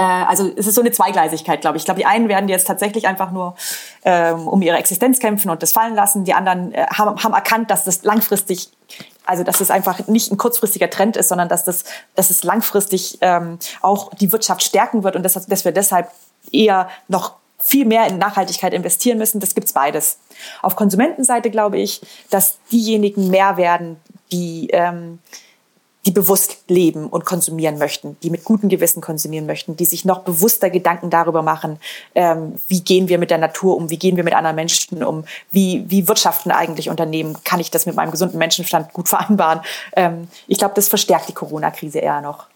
also 0.00 0.50
es 0.56 0.66
ist 0.66 0.74
so 0.74 0.80
eine 0.80 0.90
Zweigleisigkeit, 0.90 1.60
glaube 1.60 1.76
ich. 1.76 1.82
Ich 1.82 1.84
glaube, 1.84 2.00
die 2.00 2.06
einen 2.06 2.28
werden 2.28 2.48
jetzt 2.48 2.66
tatsächlich 2.66 3.06
einfach 3.06 3.30
nur 3.30 3.54
ähm, 4.04 4.48
um 4.48 4.62
ihre 4.62 4.76
Existenz 4.76 5.18
kämpfen 5.18 5.50
und 5.50 5.62
das 5.62 5.72
fallen 5.72 5.94
lassen. 5.94 6.24
Die 6.24 6.34
anderen 6.34 6.72
äh, 6.72 6.86
haben, 6.86 7.22
haben 7.22 7.34
erkannt, 7.34 7.70
dass 7.70 7.84
das 7.84 8.02
langfristig, 8.04 8.70
also 9.26 9.44
dass 9.44 9.56
es 9.56 9.68
das 9.68 9.70
einfach 9.70 10.06
nicht 10.08 10.32
ein 10.32 10.38
kurzfristiger 10.38 10.90
Trend 10.90 11.16
ist, 11.16 11.28
sondern 11.28 11.48
dass 11.48 11.64
das, 11.64 11.84
dass 12.14 12.30
es 12.30 12.42
langfristig 12.42 13.18
ähm, 13.20 13.58
auch 13.80 14.14
die 14.14 14.32
Wirtschaft 14.32 14.62
stärken 14.62 15.04
wird 15.04 15.16
und 15.16 15.22
dass, 15.22 15.34
dass 15.34 15.64
wir 15.64 15.72
deshalb 15.72 16.10
eher 16.50 16.88
noch 17.08 17.34
viel 17.58 17.84
mehr 17.84 18.06
in 18.06 18.18
Nachhaltigkeit 18.18 18.74
investieren 18.74 19.18
müssen. 19.18 19.40
Das 19.40 19.54
gibt's 19.54 19.72
beides. 19.72 20.18
Auf 20.62 20.74
Konsumentenseite 20.74 21.50
glaube 21.50 21.78
ich, 21.78 22.00
dass 22.30 22.58
diejenigen 22.72 23.28
mehr 23.28 23.56
werden, 23.56 24.00
die 24.32 24.68
ähm, 24.72 25.20
die 26.06 26.10
bewusst 26.10 26.58
leben 26.68 27.06
und 27.06 27.24
konsumieren 27.24 27.78
möchten, 27.78 28.16
die 28.22 28.30
mit 28.30 28.44
gutem 28.44 28.68
Gewissen 28.68 29.00
konsumieren 29.00 29.46
möchten, 29.46 29.76
die 29.76 29.84
sich 29.84 30.04
noch 30.04 30.20
bewusster 30.20 30.70
Gedanken 30.70 31.10
darüber 31.10 31.42
machen, 31.42 31.78
ähm, 32.14 32.54
wie 32.68 32.80
gehen 32.80 33.08
wir 33.08 33.18
mit 33.18 33.30
der 33.30 33.38
Natur 33.38 33.76
um, 33.76 33.88
wie 33.90 33.98
gehen 33.98 34.16
wir 34.16 34.24
mit 34.24 34.34
anderen 34.34 34.56
Menschen 34.56 35.04
um, 35.04 35.24
wie, 35.50 35.84
wie 35.88 36.08
wirtschaften 36.08 36.50
eigentlich 36.50 36.90
Unternehmen, 36.90 37.36
kann 37.44 37.60
ich 37.60 37.70
das 37.70 37.86
mit 37.86 37.94
meinem 37.94 38.10
gesunden 38.10 38.38
Menschenstand 38.38 38.92
gut 38.92 39.08
vereinbaren. 39.12 39.60
Ähm, 39.94 40.28
ich 40.48 40.58
glaube, 40.58 40.74
das 40.74 40.88
verstärkt 40.88 41.28
die 41.28 41.34
Corona-Krise 41.34 42.00
eher 42.00 42.20
noch. 42.20 42.46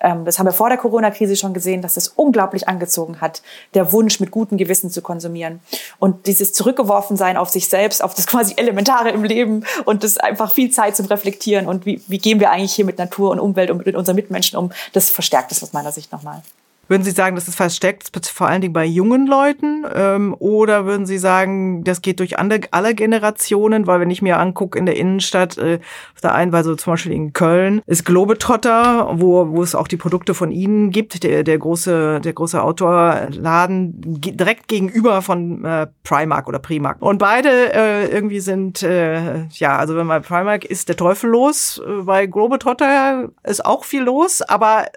Ähm, 0.00 0.24
das 0.24 0.38
haben 0.38 0.46
wir 0.46 0.52
vor 0.52 0.68
der 0.68 0.78
Corona-Krise 0.78 1.36
schon 1.36 1.54
gesehen, 1.54 1.82
dass 1.82 1.96
es 1.96 2.08
unglaublich 2.08 2.68
angezogen 2.68 3.20
hat, 3.20 3.42
der 3.74 3.92
Wunsch, 3.92 4.20
mit 4.20 4.30
gutem 4.30 4.58
Gewissen 4.58 4.90
zu 4.90 5.02
konsumieren. 5.02 5.60
Und 5.98 6.26
dieses 6.26 6.52
Zurückgeworfensein 6.52 7.36
auf 7.36 7.48
sich 7.48 7.68
selbst, 7.68 8.02
auf 8.02 8.14
das 8.14 8.26
quasi 8.26 8.54
Elementare 8.56 9.10
im 9.10 9.24
Leben 9.24 9.64
und 9.84 10.04
das 10.04 10.18
einfach 10.18 10.52
viel 10.52 10.70
Zeit 10.70 10.96
zum 10.96 11.06
Reflektieren 11.06 11.66
und 11.66 11.86
wie, 11.86 12.02
wie 12.08 12.18
gehen 12.18 12.40
wir 12.40 12.50
eigentlich 12.50 12.74
hier 12.74 12.84
mit 12.84 12.98
Natur 12.98 13.30
und 13.30 13.40
Umwelt 13.40 13.70
und 13.70 13.84
mit 13.84 13.96
unseren 13.96 14.16
Mitmenschen 14.16 14.58
um, 14.58 14.72
das 14.92 15.10
verstärkt 15.10 15.52
es 15.52 15.62
aus 15.62 15.72
meiner 15.72 15.92
Sicht 15.92 16.12
nochmal. 16.12 16.42
Würden 16.90 17.04
Sie 17.04 17.12
sagen, 17.12 17.36
das 17.36 17.46
ist 17.46 17.54
versteckt, 17.54 18.10
vor 18.26 18.48
allen 18.48 18.62
Dingen 18.62 18.72
bei 18.72 18.84
jungen 18.84 19.28
Leuten? 19.28 19.84
Ähm, 19.94 20.34
oder 20.40 20.86
würden 20.86 21.06
Sie 21.06 21.18
sagen, 21.18 21.84
das 21.84 22.02
geht 22.02 22.18
durch 22.18 22.40
alle, 22.40 22.62
alle 22.72 22.96
Generationen? 22.96 23.86
Weil 23.86 24.00
wenn 24.00 24.10
ich 24.10 24.22
mir 24.22 24.40
angucke 24.40 24.76
in 24.76 24.86
der 24.86 24.96
Innenstadt, 24.96 25.56
äh, 25.56 25.78
auf 26.16 26.20
der 26.20 26.34
einen 26.34 26.52
Weise 26.52 26.76
zum 26.76 26.94
Beispiel 26.94 27.12
in 27.12 27.32
Köln, 27.32 27.80
ist 27.86 28.04
Globetrotter, 28.04 29.08
wo, 29.12 29.50
wo 29.50 29.62
es 29.62 29.76
auch 29.76 29.86
die 29.86 29.98
Produkte 29.98 30.34
von 30.34 30.50
Ihnen 30.50 30.90
gibt, 30.90 31.22
der, 31.22 31.44
der 31.44 31.58
große, 31.58 32.22
der 32.22 32.32
große 32.32 32.60
Outdoor-Laden 32.60 33.92
direkt 33.96 34.66
gegenüber 34.66 35.22
von 35.22 35.64
äh, 35.64 35.86
Primark 36.02 36.48
oder 36.48 36.58
Primark. 36.58 37.00
Und 37.00 37.18
beide 37.18 37.72
äh, 37.72 38.06
irgendwie 38.08 38.40
sind, 38.40 38.82
äh, 38.82 39.44
ja, 39.50 39.76
also 39.76 39.94
wenn 39.94 40.08
man 40.08 40.22
Primark 40.22 40.64
ist 40.64 40.88
der 40.88 40.96
Teufel 40.96 41.30
los, 41.30 41.80
äh, 41.86 42.02
bei 42.02 42.26
Globetrotter 42.26 43.28
ist 43.44 43.64
auch 43.64 43.84
viel 43.84 44.02
los, 44.02 44.42
aber 44.42 44.86
äh, 44.86 44.88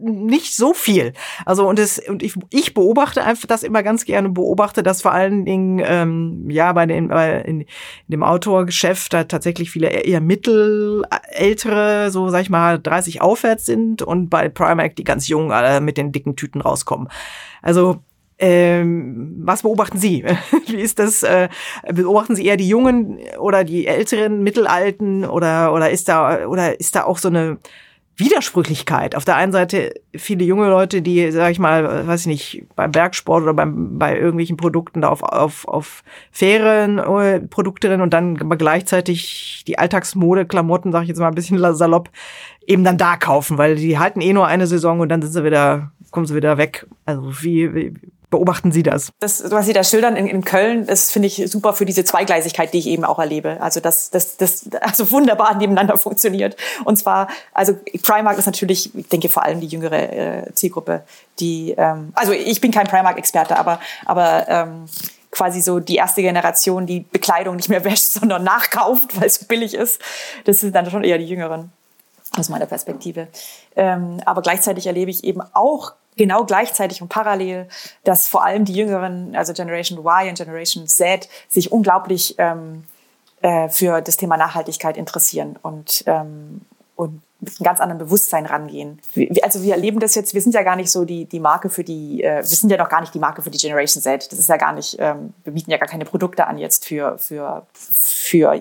nicht 0.00 0.54
so 0.54 0.74
viel. 0.74 1.12
Also 1.44 1.68
und 1.68 1.78
es 1.78 1.98
und 1.98 2.22
ich, 2.22 2.34
ich 2.50 2.74
beobachte 2.74 3.24
einfach 3.24 3.46
das 3.46 3.62
immer 3.62 3.82
ganz 3.82 4.04
gerne 4.04 4.28
beobachte, 4.28 4.82
dass 4.82 5.02
vor 5.02 5.12
allen 5.12 5.44
Dingen 5.44 5.82
ähm, 5.84 6.50
ja 6.50 6.72
bei 6.72 6.86
den 6.86 7.08
bei, 7.08 7.40
in, 7.40 7.60
in 7.62 7.66
dem 8.08 8.22
Outdoor-Geschäft 8.22 9.12
da 9.12 9.24
tatsächlich 9.24 9.70
viele 9.70 9.88
eher 9.88 10.20
mittelältere, 10.20 12.10
so 12.10 12.28
sag 12.28 12.42
ich 12.42 12.50
mal 12.50 12.78
30 12.78 13.20
aufwärts 13.20 13.66
sind 13.66 14.02
und 14.02 14.28
bei 14.28 14.48
Primark 14.48 14.96
die 14.96 15.04
ganz 15.04 15.28
jungen 15.28 15.50
äh, 15.50 15.80
mit 15.80 15.96
den 15.96 16.12
dicken 16.12 16.36
Tüten 16.36 16.60
rauskommen. 16.60 17.08
Also 17.62 18.00
ähm, 18.38 19.34
was 19.40 19.62
beobachten 19.62 19.98
Sie? 19.98 20.24
Wie 20.66 20.80
ist 20.80 20.98
das? 20.98 21.24
Äh, 21.24 21.48
beobachten 21.92 22.36
Sie 22.36 22.46
eher 22.46 22.56
die 22.56 22.68
Jungen 22.68 23.18
oder 23.38 23.64
die 23.64 23.86
älteren, 23.86 24.42
mittelalten 24.42 25.24
oder 25.24 25.72
oder 25.72 25.90
ist 25.90 26.08
da 26.08 26.46
oder 26.46 26.78
ist 26.78 26.94
da 26.94 27.04
auch 27.04 27.18
so 27.18 27.28
eine 27.28 27.58
Widersprüchlichkeit. 28.18 29.14
Auf 29.14 29.24
der 29.24 29.36
einen 29.36 29.52
Seite 29.52 29.94
viele 30.14 30.44
junge 30.44 30.68
Leute, 30.68 31.02
die, 31.02 31.30
sag 31.30 31.52
ich 31.52 31.58
mal, 31.58 32.06
weiß 32.06 32.22
ich 32.22 32.26
nicht, 32.26 32.64
beim 32.74 32.90
Bergsport 32.90 33.44
oder 33.44 33.54
beim, 33.54 33.98
bei 33.98 34.16
irgendwelchen 34.16 34.56
Produkten 34.56 35.00
da 35.00 35.08
auf, 35.08 35.22
auf, 35.22 35.66
auf 35.68 36.02
fairen 36.32 36.98
äh, 36.98 37.40
Produkte 37.40 37.88
drin 37.88 38.00
und 38.00 38.12
dann 38.12 38.34
gleichzeitig 38.36 39.62
die 39.66 39.78
Alltagsmode, 39.78 40.46
Klamotten, 40.46 40.90
sag 40.90 41.02
ich 41.02 41.08
jetzt 41.08 41.20
mal 41.20 41.28
ein 41.28 41.34
bisschen 41.34 41.58
salopp, 41.74 42.10
eben 42.66 42.82
dann 42.82 42.98
da 42.98 43.16
kaufen, 43.16 43.56
weil 43.56 43.76
die 43.76 43.98
halten 43.98 44.20
eh 44.20 44.32
nur 44.32 44.46
eine 44.46 44.66
Saison 44.66 44.98
und 44.98 45.08
dann 45.08 45.22
sind 45.22 45.32
sie 45.32 45.44
wieder, 45.44 45.92
kommen 46.10 46.26
sie 46.26 46.34
wieder 46.34 46.58
weg. 46.58 46.86
Also 47.04 47.42
wie, 47.42 47.74
wie 47.74 47.94
beobachten 48.30 48.72
Sie 48.72 48.82
das? 48.82 49.10
Das, 49.20 49.50
was 49.50 49.66
Sie 49.66 49.72
da 49.72 49.82
schildern 49.82 50.16
in, 50.16 50.26
in 50.26 50.44
Köln, 50.44 50.86
das 50.86 51.10
finde 51.10 51.28
ich 51.28 51.42
super 51.50 51.72
für 51.72 51.84
diese 51.84 52.04
Zweigleisigkeit, 52.04 52.72
die 52.72 52.78
ich 52.78 52.86
eben 52.86 53.04
auch 53.04 53.18
erlebe. 53.18 53.60
Also 53.60 53.80
das, 53.80 54.10
das, 54.10 54.36
das 54.36 54.66
also 54.80 55.10
wunderbar 55.10 55.56
nebeneinander 55.56 55.96
funktioniert. 55.96 56.56
Und 56.84 56.98
zwar, 56.98 57.28
also 57.54 57.74
Primark 58.02 58.38
ist 58.38 58.46
natürlich, 58.46 58.94
ich 58.94 59.08
denke 59.08 59.28
vor 59.28 59.44
allem 59.44 59.60
die 59.60 59.66
jüngere 59.66 60.12
äh, 60.12 60.54
Zielgruppe, 60.54 61.04
die, 61.40 61.74
ähm, 61.76 62.12
also 62.14 62.32
ich 62.32 62.60
bin 62.60 62.70
kein 62.70 62.86
Primark-Experte, 62.86 63.58
aber, 63.58 63.80
aber 64.04 64.46
ähm, 64.48 64.86
quasi 65.30 65.60
so 65.60 65.80
die 65.80 65.96
erste 65.96 66.22
Generation, 66.22 66.86
die 66.86 67.00
Bekleidung 67.00 67.56
nicht 67.56 67.68
mehr 67.68 67.84
wäscht, 67.84 68.04
sondern 68.04 68.44
nachkauft, 68.44 69.18
weil 69.18 69.26
es 69.26 69.44
billig 69.44 69.74
ist. 69.74 70.00
Das 70.44 70.60
sind 70.60 70.74
dann 70.74 70.90
schon 70.90 71.04
eher 71.04 71.18
die 71.18 71.26
Jüngeren 71.26 71.72
aus 72.36 72.50
meiner 72.50 72.66
Perspektive. 72.66 73.28
Ähm, 73.74 74.20
aber 74.26 74.42
gleichzeitig 74.42 74.86
erlebe 74.86 75.10
ich 75.10 75.24
eben 75.24 75.40
auch 75.54 75.92
genau 76.18 76.44
gleichzeitig 76.44 77.00
und 77.00 77.08
parallel, 77.08 77.68
dass 78.04 78.28
vor 78.28 78.44
allem 78.44 78.64
die 78.66 78.74
Jüngeren, 78.74 79.34
also 79.34 79.54
Generation 79.54 79.98
Y 79.98 80.28
und 80.28 80.36
Generation 80.36 80.86
Z, 80.86 81.28
sich 81.48 81.72
unglaublich 81.72 82.34
ähm, 82.36 82.84
äh, 83.40 83.68
für 83.68 84.02
das 84.02 84.16
Thema 84.16 84.36
Nachhaltigkeit 84.36 84.96
interessieren 84.96 85.58
und, 85.62 86.04
ähm, 86.06 86.60
und 86.96 87.22
mit 87.40 87.52
einem 87.58 87.64
ganz 87.64 87.80
anderen 87.80 87.98
Bewusstsein 87.98 88.46
rangehen. 88.46 89.00
Also 89.42 89.62
wir 89.62 89.74
erleben 89.74 90.00
das 90.00 90.16
jetzt, 90.16 90.34
wir 90.34 90.42
sind 90.42 90.54
ja 90.54 90.64
gar 90.64 90.74
nicht 90.74 90.90
so 90.90 91.04
die, 91.04 91.24
die 91.24 91.38
Marke 91.38 91.70
für 91.70 91.84
die, 91.84 92.24
äh, 92.24 92.38
wir 92.38 92.44
sind 92.44 92.70
ja 92.70 92.76
noch 92.76 92.88
gar 92.88 93.00
nicht 93.00 93.14
die 93.14 93.20
Marke 93.20 93.42
für 93.42 93.50
die 93.50 93.58
Generation 93.58 94.02
Z. 94.02 94.32
Das 94.32 94.38
ist 94.38 94.48
ja 94.48 94.56
gar 94.56 94.72
nicht, 94.72 94.96
ähm, 94.98 95.34
wir 95.44 95.52
bieten 95.52 95.70
ja 95.70 95.78
gar 95.78 95.88
keine 95.88 96.04
Produkte 96.04 96.46
an 96.46 96.58
jetzt 96.58 96.84
für, 96.84 97.16
für, 97.18 97.66
für 97.72 98.60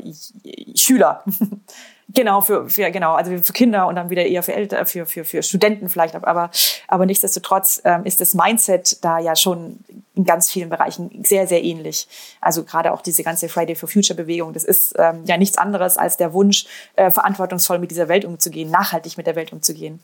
Schüler. 0.76 1.24
Genau, 2.14 2.40
für, 2.40 2.70
für, 2.70 2.90
genau, 2.90 3.16
also 3.16 3.32
für 3.38 3.54
Kinder 3.54 3.86
und 3.88 3.96
dann 3.96 4.10
wieder 4.10 4.26
eher 4.26 4.42
für 4.42 4.54
Älter, 4.54 4.86
für, 4.86 5.06
für, 5.06 5.26
für 5.26 5.44
Studenten 5.44 5.90
vielleicht, 5.90 6.16
aber, 6.16 6.52
aber 6.88 7.06
nichtsdestotrotz 7.06 7.82
ähm, 7.84 8.06
ist 8.06 8.22
das 8.22 8.34
Mindset 8.34 9.04
da 9.04 9.20
ja 9.20 9.36
schon 9.36 9.80
in 10.16 10.24
ganz 10.24 10.50
vielen 10.50 10.70
Bereichen 10.70 11.22
sehr, 11.26 11.48
sehr 11.48 11.62
ähnlich. 11.62 12.08
Also 12.40 12.64
gerade 12.64 12.94
auch 12.94 13.02
diese 13.02 13.24
ganze 13.24 13.50
Friday 13.50 13.76
for 13.76 13.90
Future 13.90 14.16
Bewegung, 14.16 14.54
das 14.54 14.64
ist 14.64 14.96
ähm, 14.98 15.24
ja 15.26 15.36
nichts 15.36 15.58
anderes 15.58 15.98
als 15.98 16.16
der 16.16 16.32
Wunsch, 16.32 16.66
äh, 16.96 17.12
verantwortungsvoll 17.12 17.78
mit 17.78 17.92
dieser 17.92 18.08
Welt 18.08 18.24
umzugehen, 18.24 18.72
nachhaltig 18.72 19.18
mit 19.18 19.28
der 19.28 19.36
Welt 19.36 19.52
umzugehen. 19.52 20.00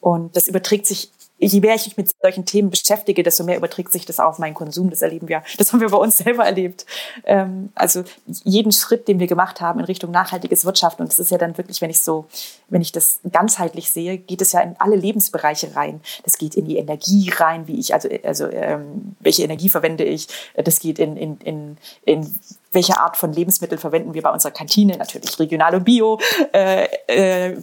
Und 0.00 0.34
das 0.34 0.48
überträgt 0.48 0.86
sich 0.86 1.12
je 1.38 1.60
mehr 1.60 1.74
ich 1.74 1.86
mich 1.86 1.96
mit 1.96 2.10
solchen 2.20 2.46
Themen 2.46 2.70
beschäftige, 2.70 3.22
desto 3.22 3.44
mehr 3.44 3.56
überträgt 3.56 3.92
sich 3.92 4.06
das 4.06 4.20
auf 4.20 4.38
meinen 4.38 4.54
Konsum. 4.54 4.90
Das 4.90 5.02
erleben 5.02 5.28
wir. 5.28 5.42
Das 5.58 5.72
haben 5.72 5.80
wir 5.80 5.90
bei 5.90 5.96
uns 5.96 6.16
selber 6.18 6.44
erlebt. 6.44 6.86
Ähm, 7.24 7.70
also 7.74 8.04
jeden 8.44 8.72
Schritt, 8.72 9.06
den 9.08 9.20
wir 9.20 9.26
gemacht 9.26 9.60
haben 9.60 9.80
in 9.80 9.86
Richtung 9.86 10.10
nachhaltiges 10.10 10.64
Wirtschaften. 10.64 11.02
Und 11.02 11.12
das 11.12 11.18
ist 11.18 11.30
ja 11.30 11.38
dann 11.38 11.56
wirklich, 11.58 11.80
wenn 11.82 11.90
ich 11.90 12.00
so, 12.00 12.26
wenn 12.68 12.80
ich 12.80 12.92
das 12.92 13.20
ganzheitlich 13.30 13.90
sehe, 13.90 14.18
geht 14.18 14.40
es 14.40 14.52
ja 14.52 14.60
in 14.60 14.76
alle 14.78 14.96
Lebensbereiche 14.96 15.76
rein. 15.76 16.00
Das 16.24 16.38
geht 16.38 16.54
in 16.54 16.64
die 16.64 16.78
Energie 16.78 17.30
rein, 17.36 17.66
wie 17.68 17.78
ich, 17.78 17.92
also, 17.92 18.08
also 18.24 18.48
ähm, 18.50 19.16
welche 19.20 19.42
Energie 19.42 19.68
verwende 19.68 20.04
ich. 20.04 20.28
Das 20.54 20.80
geht 20.80 20.98
in, 20.98 21.16
in, 21.16 21.38
in, 21.38 21.76
in 22.04 22.34
welche 22.72 22.98
Art 22.98 23.16
von 23.16 23.32
Lebensmittel 23.32 23.78
verwenden 23.78 24.14
wir 24.14 24.22
bei 24.22 24.32
unserer 24.32 24.52
Kantine, 24.52 24.96
natürlich 24.96 25.38
regional 25.38 25.74
und 25.74 25.84
bio. 25.84 26.18
Äh, 26.52 26.86
äh, 27.06 27.56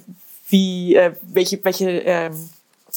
wie, 0.50 0.96
äh, 0.96 1.14
welche, 1.24 1.64
welche 1.66 1.90
ähm, 1.90 2.50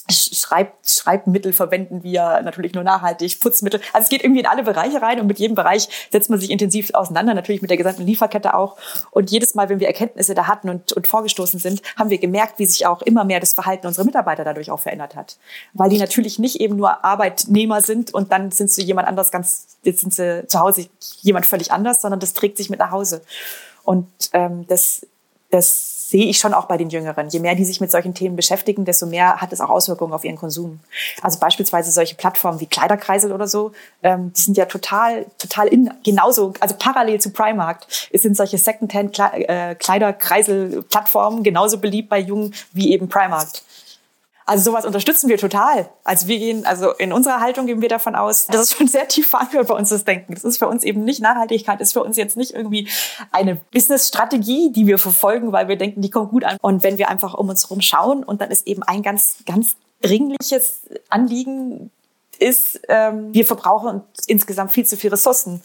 Schreib 0.08 0.74
Schreibmittel 0.86 1.52
verwenden 1.52 2.02
wir 2.02 2.40
natürlich 2.42 2.74
nur 2.74 2.84
nachhaltig, 2.84 3.40
Putzmittel. 3.40 3.80
Also 3.92 4.04
es 4.04 4.08
geht 4.08 4.22
irgendwie 4.22 4.40
in 4.40 4.46
alle 4.46 4.62
Bereiche 4.62 5.02
rein 5.02 5.20
und 5.20 5.26
mit 5.26 5.38
jedem 5.38 5.56
Bereich 5.56 5.88
setzt 6.12 6.30
man 6.30 6.38
sich 6.38 6.50
intensiv 6.50 6.94
auseinander, 6.94 7.34
natürlich 7.34 7.60
mit 7.60 7.70
der 7.70 7.76
gesamten 7.76 8.02
Lieferkette 8.02 8.54
auch. 8.54 8.76
Und 9.10 9.30
jedes 9.30 9.54
Mal, 9.54 9.68
wenn 9.68 9.80
wir 9.80 9.88
Erkenntnisse 9.88 10.34
da 10.34 10.46
hatten 10.46 10.68
und, 10.68 10.92
und 10.92 11.06
vorgestoßen 11.06 11.58
sind, 11.58 11.82
haben 11.96 12.10
wir 12.10 12.18
gemerkt, 12.18 12.58
wie 12.58 12.66
sich 12.66 12.86
auch 12.86 13.02
immer 13.02 13.24
mehr 13.24 13.40
das 13.40 13.52
Verhalten 13.52 13.86
unserer 13.86 14.04
Mitarbeiter 14.04 14.44
dadurch 14.44 14.70
auch 14.70 14.80
verändert 14.80 15.16
hat. 15.16 15.38
Weil 15.72 15.90
die 15.90 15.98
natürlich 15.98 16.38
nicht 16.38 16.60
eben 16.60 16.76
nur 16.76 17.04
Arbeitnehmer 17.04 17.80
sind 17.80 18.14
und 18.14 18.30
dann 18.30 18.52
sind 18.52 18.70
sie 18.70 18.82
jemand 18.82 19.08
anders 19.08 19.32
ganz, 19.32 19.78
jetzt 19.82 20.00
sind 20.00 20.14
sie 20.14 20.46
zu 20.46 20.60
Hause 20.60 20.88
jemand 21.22 21.46
völlig 21.46 21.72
anders, 21.72 22.00
sondern 22.00 22.20
das 22.20 22.32
trägt 22.32 22.56
sich 22.56 22.70
mit 22.70 22.78
nach 22.78 22.92
Hause. 22.92 23.22
Und 23.82 24.08
ähm, 24.32 24.66
das, 24.68 25.06
das 25.50 25.95
sehe 26.08 26.26
ich 26.26 26.38
schon 26.38 26.54
auch 26.54 26.66
bei 26.66 26.76
den 26.76 26.88
Jüngeren. 26.88 27.28
Je 27.30 27.40
mehr 27.40 27.56
die 27.56 27.64
sich 27.64 27.80
mit 27.80 27.90
solchen 27.90 28.14
Themen 28.14 28.36
beschäftigen, 28.36 28.84
desto 28.84 29.06
mehr 29.06 29.40
hat 29.40 29.52
es 29.52 29.60
auch 29.60 29.70
Auswirkungen 29.70 30.12
auf 30.12 30.24
ihren 30.24 30.36
Konsum. 30.36 30.78
Also 31.20 31.40
beispielsweise 31.40 31.90
solche 31.90 32.14
Plattformen 32.14 32.60
wie 32.60 32.66
Kleiderkreisel 32.66 33.32
oder 33.32 33.48
so, 33.48 33.72
ähm, 34.04 34.32
die 34.32 34.40
sind 34.40 34.56
ja 34.56 34.66
total, 34.66 35.26
total 35.36 35.66
in, 35.66 35.92
genauso, 36.04 36.52
also 36.60 36.76
parallel 36.78 37.20
zu 37.20 37.30
Primark. 37.30 37.88
Es 38.12 38.22
sind 38.22 38.36
solche 38.36 38.56
Secondhand-Kleiderkreisel-Plattformen 38.56 41.42
genauso 41.42 41.78
beliebt 41.78 42.08
bei 42.08 42.20
Jungen 42.20 42.54
wie 42.72 42.92
eben 42.92 43.08
Primark. 43.08 43.48
Also 44.48 44.70
sowas 44.70 44.86
unterstützen 44.86 45.28
wir 45.28 45.38
total. 45.38 45.90
Also 46.04 46.28
wir 46.28 46.38
gehen, 46.38 46.64
also 46.66 46.92
in 46.92 47.12
unserer 47.12 47.40
Haltung 47.40 47.66
gehen 47.66 47.82
wir 47.82 47.88
davon 47.88 48.14
aus, 48.14 48.46
das 48.46 48.62
ist 48.62 48.76
schon 48.76 48.86
sehr 48.86 49.08
tief 49.08 49.28
verankert 49.28 49.66
bei 49.66 49.74
uns 49.74 49.88
das 49.88 50.04
Denken. 50.04 50.34
Das 50.34 50.44
ist 50.44 50.58
für 50.58 50.68
uns 50.68 50.84
eben 50.84 51.02
nicht 51.02 51.20
Nachhaltigkeit, 51.20 51.80
ist 51.80 51.94
für 51.94 52.04
uns 52.04 52.16
jetzt 52.16 52.36
nicht 52.36 52.52
irgendwie 52.52 52.88
eine 53.32 53.56
Business-Strategie, 53.72 54.70
die 54.70 54.86
wir 54.86 54.98
verfolgen, 54.98 55.50
weil 55.50 55.66
wir 55.66 55.74
denken, 55.74 56.00
die 56.00 56.10
kommt 56.10 56.30
gut 56.30 56.44
an. 56.44 56.58
Und 56.62 56.84
wenn 56.84 56.96
wir 56.96 57.08
einfach 57.08 57.34
um 57.34 57.48
uns 57.48 57.64
herum 57.64 57.80
schauen 57.80 58.22
und 58.22 58.40
dann 58.40 58.52
ist 58.52 58.68
eben 58.68 58.84
ein 58.84 59.02
ganz, 59.02 59.38
ganz 59.46 59.74
dringliches 60.00 60.82
Anliegen 61.08 61.90
ist, 62.38 62.80
ähm, 62.88 63.34
wir 63.34 63.46
verbrauchen 63.46 64.02
insgesamt 64.28 64.70
viel 64.70 64.86
zu 64.86 64.96
viel 64.96 65.10
Ressourcen. 65.10 65.60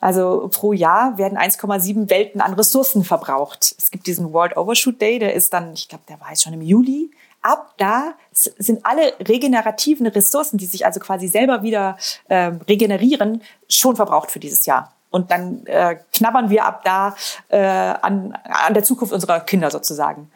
Also 0.00 0.48
pro 0.52 0.72
Jahr 0.72 1.18
werden 1.18 1.38
1,7 1.38 2.10
Welten 2.10 2.40
an 2.40 2.54
Ressourcen 2.54 3.04
verbraucht. 3.04 3.76
Es 3.78 3.92
gibt 3.92 4.08
diesen 4.08 4.32
World 4.32 4.56
Overshoot 4.56 5.00
Day, 5.00 5.20
der 5.20 5.34
ist 5.34 5.52
dann, 5.52 5.74
ich 5.74 5.88
glaube, 5.88 6.04
der 6.08 6.20
war 6.20 6.30
jetzt 6.30 6.42
schon 6.42 6.52
im 6.52 6.62
Juli 6.62 7.10
ab 7.42 7.74
da 7.78 8.14
sind 8.32 8.84
alle 8.84 9.12
regenerativen 9.20 10.06
Ressourcen, 10.06 10.58
die 10.58 10.66
sich 10.66 10.86
also 10.86 11.00
quasi 11.00 11.28
selber 11.28 11.62
wieder 11.62 11.96
äh, 12.28 12.52
regenerieren, 12.68 13.42
schon 13.68 13.96
verbraucht 13.96 14.30
für 14.30 14.40
dieses 14.40 14.66
Jahr. 14.66 14.92
Und 15.10 15.30
dann 15.30 15.64
äh, 15.66 15.96
knabbern 16.12 16.50
wir 16.50 16.66
ab 16.66 16.82
da 16.84 17.14
äh, 17.48 17.58
an, 17.58 18.36
an 18.44 18.74
der 18.74 18.84
Zukunft 18.84 19.12
unserer 19.12 19.40
Kinder 19.40 19.70
sozusagen. 19.70 20.30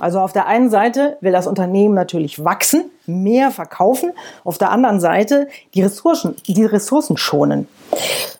Also 0.00 0.20
auf 0.20 0.32
der 0.32 0.46
einen 0.46 0.70
Seite 0.70 1.16
will 1.20 1.32
das 1.32 1.46
Unternehmen 1.46 1.94
natürlich 1.94 2.44
wachsen, 2.44 2.90
mehr 3.06 3.50
verkaufen, 3.50 4.12
auf 4.44 4.58
der 4.58 4.70
anderen 4.70 5.00
Seite 5.00 5.48
die 5.74 5.82
Ressourcen, 5.82 6.36
die 6.46 6.64
Ressourcen 6.64 7.16
schonen. 7.16 7.68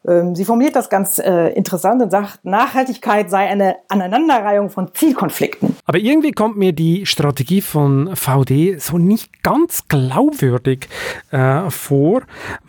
Ähm, 0.07 0.35
sie 0.35 0.45
formuliert 0.45 0.77
das 0.77 0.91
ganz 0.91 1.19
äh, 1.19 1.49
interessant 1.55 2.03
und 2.03 2.11
sagt, 2.11 2.45
Nachhaltigkeit 2.45 3.31
sei 3.31 3.49
eine 3.49 3.77
Aneinanderreihung 3.89 4.71
von 4.71 4.93
Zielkonflikten. 4.95 5.77
Aber 5.87 5.99
irgendwie 5.99 6.33
kommt 6.33 6.57
mir 6.57 6.73
die 6.73 7.07
Strategie 7.07 7.61
von 7.61 8.15
VD 8.15 8.81
so 8.81 8.99
nicht 8.99 9.43
ganz 9.43 9.89
glaubwürdig 9.89 10.89
äh, 11.31 11.71
vor, 11.71 12.23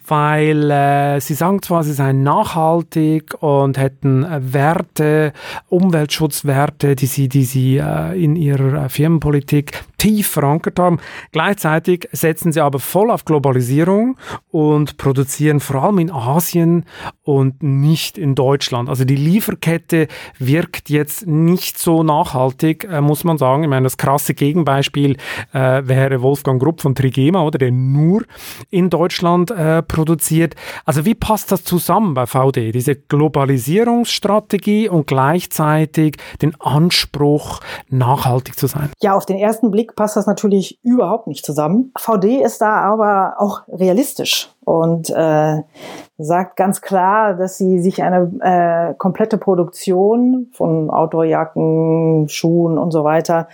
weil 0.08 0.72
äh, 0.72 1.20
sie 1.20 1.34
sagen 1.34 1.62
zwar, 1.62 1.84
sie 1.84 1.94
seien 1.94 2.24
nachhaltig 2.24 3.42
und 3.42 3.78
hätten 3.78 4.24
äh, 4.24 4.54
Werte, 4.54 5.34
Umweltschutzwerte, 5.70 6.96
die 6.96 7.08
sie, 7.08 7.28
die 7.28 7.44
sie 7.44 7.78
äh, 7.78 8.22
in 8.22 8.36
ihrer 8.36 8.90
Firmenpolitik 8.90 9.84
tief 9.98 10.28
verankert 10.28 10.80
haben. 10.80 11.00
Gleichzeitig 11.32 12.08
setzen 12.12 12.52
sie 12.52 12.62
aber 12.62 12.80
voll 12.80 13.12
auf 13.12 13.26
Globalisierung 13.26 14.18
und 14.52 14.98
produzieren 14.98 15.60
vor 15.60 15.84
allem 15.84 16.00
in 16.00 16.12
Asien 16.12 16.86
und 17.26 17.64
nicht 17.64 18.18
in 18.18 18.36
Deutschland. 18.36 18.88
Also 18.88 19.04
die 19.04 19.16
Lieferkette 19.16 20.08
wirkt 20.38 20.90
jetzt 20.90 21.26
nicht 21.26 21.80
so 21.80 22.04
nachhaltig, 22.04 22.88
äh, 22.90 23.02
muss 23.02 23.24
man 23.24 23.38
sagen. 23.38 23.64
Ich 23.64 23.70
meine, 23.70 23.84
das 23.84 23.98
krasse 23.98 24.36
Gegenbeispiel 24.36 25.18
äh, 25.52 25.82
wäre 25.84 26.22
Wolfgang 26.22 26.62
Grupp 26.62 26.82
von 26.82 26.94
Trigema, 26.94 27.44
oder 27.44 27.58
der 27.58 27.72
nur 27.72 28.24
in 28.70 28.92
Deutschland 28.92 29.50
äh, 29.52 29.82
produziert. 29.82 30.56
Also 30.86 31.04
wie 31.06 31.16
passt 31.16 31.52
das 31.52 31.64
zusammen 31.64 32.14
bei 32.14 32.28
VD? 32.28 32.72
Diese 32.72 32.96
Globalisierungsstrategie 32.96 34.88
und 34.88 35.08
gleichzeitig 35.08 36.18
den 36.44 36.54
Anspruch, 36.62 37.60
nachhaltig 37.90 38.58
zu 38.58 38.68
sein? 38.68 38.92
Ja, 39.02 39.16
auf 39.16 39.26
den 39.26 39.38
ersten 39.38 39.72
Blick 39.72 39.96
passt 39.96 40.16
das 40.16 40.28
natürlich 40.28 40.80
überhaupt 40.84 41.26
nicht 41.26 41.44
zusammen. 41.44 41.92
VD 41.98 42.44
ist 42.44 42.62
da 42.62 42.82
aber 42.82 43.36
auch 43.40 43.64
realistisch 43.68 44.50
und 44.66 45.10
äh, 45.10 45.62
sagt 46.18 46.56
ganz 46.56 46.82
klar, 46.82 47.36
dass 47.36 47.58
sie 47.58 47.80
sich 47.80 48.02
eine 48.02 48.32
äh, 48.42 48.94
komplette 48.96 49.38
Produktion 49.38 50.48
von 50.54 50.90
Outdoorjacken, 50.90 52.28
Schuhen 52.30 52.78
und 52.78 52.92
so 52.92 53.04
weiter 53.04 53.48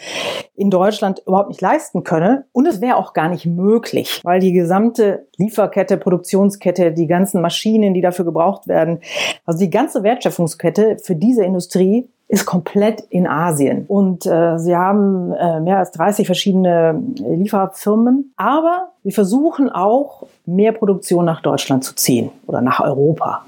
in 0.56 0.70
Deutschland 0.70 1.22
überhaupt 1.26 1.50
nicht 1.50 1.62
leisten 1.62 2.04
könne. 2.04 2.46
Und 2.52 2.68
es 2.68 2.82
wäre 2.82 2.98
auch 2.98 3.14
gar 3.14 3.30
nicht 3.30 3.46
möglich, 3.46 4.22
weil 4.24 4.40
die 4.40 4.54
gesamte 4.54 5.28
Lieferkette, 5.38 5.98
Produktionskette, 5.98 6.92
die 6.92 7.08
ganzen 7.08 7.42
Maschinen, 7.42 7.94
die 7.94 8.02
dafür 8.02 8.26
gebraucht 8.26 8.68
werden, 8.68 9.00
also 9.46 9.60
die 9.60 9.70
ganze 9.70 10.04
Wertschöpfungskette 10.04 10.98
für 11.02 11.16
diese 11.16 11.44
Industrie 11.44 12.10
ist 12.32 12.46
komplett 12.46 13.02
in 13.10 13.28
Asien. 13.28 13.86
Und 13.88 14.26
äh, 14.26 14.58
sie 14.58 14.76
haben 14.76 15.34
äh, 15.34 15.60
mehr 15.60 15.80
als 15.80 15.92
30 15.92 16.26
verschiedene 16.26 17.04
Lieferfirmen. 17.18 18.34
Aber 18.38 18.94
wir 19.04 19.12
versuchen 19.12 19.70
auch, 19.70 20.24
mehr 20.46 20.72
Produktion 20.72 21.26
nach 21.26 21.42
Deutschland 21.42 21.84
zu 21.84 21.94
ziehen 21.94 22.32
oder 22.48 22.62
nach 22.62 22.80
Europa. 22.80 23.46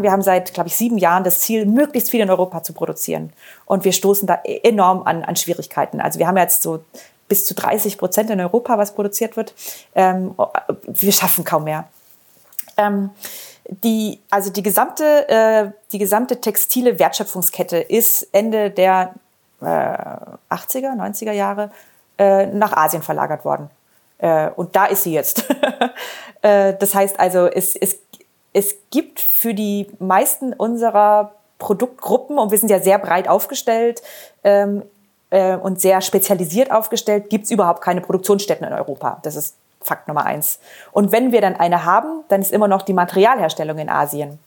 Wir 0.00 0.12
haben 0.12 0.20
seit, 0.20 0.52
glaube 0.52 0.68
ich, 0.68 0.76
sieben 0.76 0.98
Jahren 0.98 1.24
das 1.24 1.40
Ziel, 1.40 1.64
möglichst 1.64 2.10
viel 2.10 2.20
in 2.20 2.28
Europa 2.28 2.62
zu 2.62 2.74
produzieren. 2.74 3.32
Und 3.64 3.86
wir 3.86 3.92
stoßen 3.92 4.26
da 4.26 4.38
enorm 4.44 5.02
an, 5.04 5.24
an 5.24 5.36
Schwierigkeiten. 5.36 6.02
Also 6.02 6.18
wir 6.18 6.28
haben 6.28 6.36
jetzt 6.36 6.60
so 6.60 6.80
bis 7.28 7.46
zu 7.46 7.54
30 7.54 7.96
Prozent 7.96 8.28
in 8.28 8.40
Europa, 8.40 8.76
was 8.76 8.94
produziert 8.94 9.38
wird. 9.38 9.54
Ähm, 9.94 10.34
wir 10.86 11.12
schaffen 11.12 11.44
kaum 11.44 11.64
mehr. 11.64 11.88
Ähm, 12.78 13.10
die, 13.68 14.20
also 14.30 14.50
die 14.50 14.62
gesamte, 14.62 15.28
äh, 15.28 15.70
die 15.92 15.98
gesamte 15.98 16.40
textile 16.40 16.98
Wertschöpfungskette 16.98 17.76
ist 17.76 18.26
Ende 18.32 18.70
der 18.70 19.14
äh, 19.60 19.64
80er, 19.64 20.96
90er 20.96 21.32
Jahre 21.32 21.70
äh, 22.18 22.46
nach 22.46 22.72
Asien 22.72 23.02
verlagert 23.02 23.44
worden. 23.44 23.68
Äh, 24.18 24.50
und 24.50 24.74
da 24.74 24.86
ist 24.86 25.02
sie 25.02 25.12
jetzt. 25.12 25.44
äh, 26.42 26.74
das 26.78 26.94
heißt 26.94 27.20
also, 27.20 27.46
es, 27.46 27.76
es, 27.76 27.98
es 28.52 28.74
gibt 28.90 29.20
für 29.20 29.52
die 29.52 29.88
meisten 29.98 30.54
unserer 30.54 31.34
Produktgruppen, 31.58 32.38
und 32.38 32.50
wir 32.50 32.58
sind 32.58 32.70
ja 32.70 32.80
sehr 32.80 32.98
breit 32.98 33.28
aufgestellt 33.28 34.02
ähm, 34.44 34.82
äh, 35.30 35.56
und 35.56 35.80
sehr 35.80 36.00
spezialisiert 36.00 36.70
aufgestellt, 36.70 37.30
gibt 37.30 37.44
es 37.44 37.50
überhaupt 37.50 37.82
keine 37.82 38.00
Produktionsstätten 38.00 38.66
in 38.66 38.72
Europa. 38.72 39.18
Das 39.22 39.36
ist 39.36 39.56
Fakt 39.80 40.08
Nummer 40.08 40.24
eins. 40.24 40.58
Und 40.92 41.12
wenn 41.12 41.32
wir 41.32 41.40
dann 41.40 41.56
eine 41.56 41.84
haben, 41.84 42.24
dann 42.28 42.40
ist 42.40 42.52
immer 42.52 42.68
noch 42.68 42.82
die 42.82 42.92
Materialherstellung 42.92 43.78
in 43.78 43.88
Asien. 43.88 44.38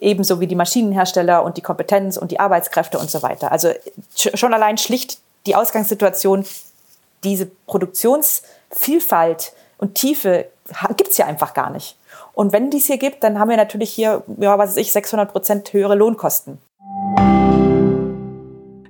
Ebenso 0.00 0.40
wie 0.40 0.46
die 0.46 0.54
Maschinenhersteller 0.54 1.44
und 1.44 1.56
die 1.56 1.62
Kompetenz 1.62 2.16
und 2.16 2.30
die 2.30 2.40
Arbeitskräfte 2.40 2.98
und 2.98 3.10
so 3.10 3.22
weiter. 3.22 3.52
Also 3.52 3.70
schon 4.14 4.54
allein 4.54 4.78
schlicht 4.78 5.18
die 5.46 5.54
Ausgangssituation, 5.54 6.46
diese 7.22 7.46
Produktionsvielfalt 7.66 9.52
und 9.78 9.94
Tiefe 9.94 10.46
gibt 10.96 11.10
es 11.10 11.18
ja 11.18 11.26
einfach 11.26 11.52
gar 11.52 11.70
nicht. 11.70 11.96
Und 12.32 12.52
wenn 12.52 12.70
dies 12.70 12.86
hier 12.86 12.98
gibt, 12.98 13.22
dann 13.22 13.38
haben 13.38 13.50
wir 13.50 13.56
natürlich 13.56 13.92
hier, 13.92 14.22
ja, 14.38 14.58
was 14.58 14.70
weiß 14.70 14.76
ich, 14.78 14.92
600 14.92 15.30
Prozent 15.30 15.72
höhere 15.72 15.94
Lohnkosten. 15.94 16.58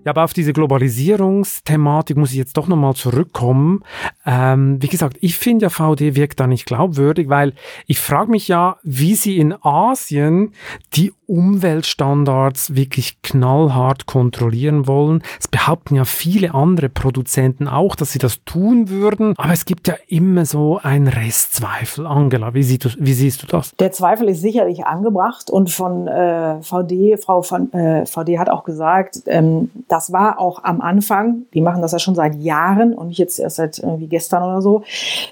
Ja, 0.05 0.11
aber 0.11 0.25
auf 0.25 0.35
diese 0.35 0.53
Globalisierungsthematik 0.53 2.17
muss 2.17 2.31
ich 2.31 2.37
jetzt 2.37 2.57
doch 2.57 2.69
nochmal 2.69 2.95
zurückkommen. 2.95 3.83
Ähm, 4.27 4.83
wie 4.83 4.89
gesagt, 4.89 5.17
ich 5.21 5.39
finde 5.39 5.65
ja, 5.65 5.71
VD 5.71 6.15
wirkt 6.15 6.41
da 6.41 6.47
nicht 6.47 6.67
glaubwürdig, 6.67 7.31
weil 7.31 7.55
ich 7.87 7.99
frage 7.99 8.31
mich 8.31 8.49
ja, 8.49 8.77
wie 8.83 9.15
sie 9.15 9.39
in 9.39 9.55
Asien 9.63 10.53
die 10.93 11.13
Umweltstandards 11.27 12.75
wirklich 12.75 13.23
knallhart 13.23 14.05
kontrollieren 14.07 14.87
wollen. 14.87 15.23
Es 15.41 15.49
behaupten 15.49 15.95
ja 15.95 16.05
viele 16.05 16.55
andere 16.55 16.89
Produzenten 16.89 17.67
auch, 17.67 17.97
dass 17.97 18.13
sie 18.13 18.19
das 18.19 18.45
tun 18.45 18.91
würden, 18.91 19.35
aber 19.39 19.53
es 19.53 19.65
gibt 19.65 19.89
ja 19.89 19.95
immer 20.07 20.45
so 20.45 20.79
einen 20.83 21.09
Restzweifel. 21.09 22.07
Angela, 22.07 22.53
wie, 22.53 22.63
siehst 22.63 22.85
du, 22.85 22.89
wie 22.99 23.15
siehst 23.15 23.43
du 23.43 23.47
das? 23.47 23.75
Der 23.77 23.93
Zweifel 23.93 24.29
ist 24.29 24.43
sicherlich 24.43 24.85
angebracht 24.85 25.51
und 25.51 25.71
von 25.71 26.09
äh, 26.09 26.61
VD, 26.63 27.17
Frau 27.23 27.41
von 27.41 27.73
äh, 27.73 28.05
VD 28.05 28.39
hat 28.39 28.51
auch 28.51 28.65
gesagt, 28.65 29.23
ähm, 29.27 29.71
das 29.95 30.13
war 30.13 30.41
auch 30.41 30.65
am 30.65 30.81
Anfang, 30.81 31.47
die 31.55 31.61
machen 31.61 31.81
das 31.81 31.93
ja 31.93 32.01
schon 32.01 32.17
seit 32.17 32.35
Jahren 32.35 32.95
und 32.95 33.09
nicht 33.09 33.19
jetzt 33.19 33.39
erst 33.39 33.57
seit 33.57 33.79
irgendwie 33.79 34.09
gestern 34.09 34.43
oder 34.43 34.61
so, 34.61 34.83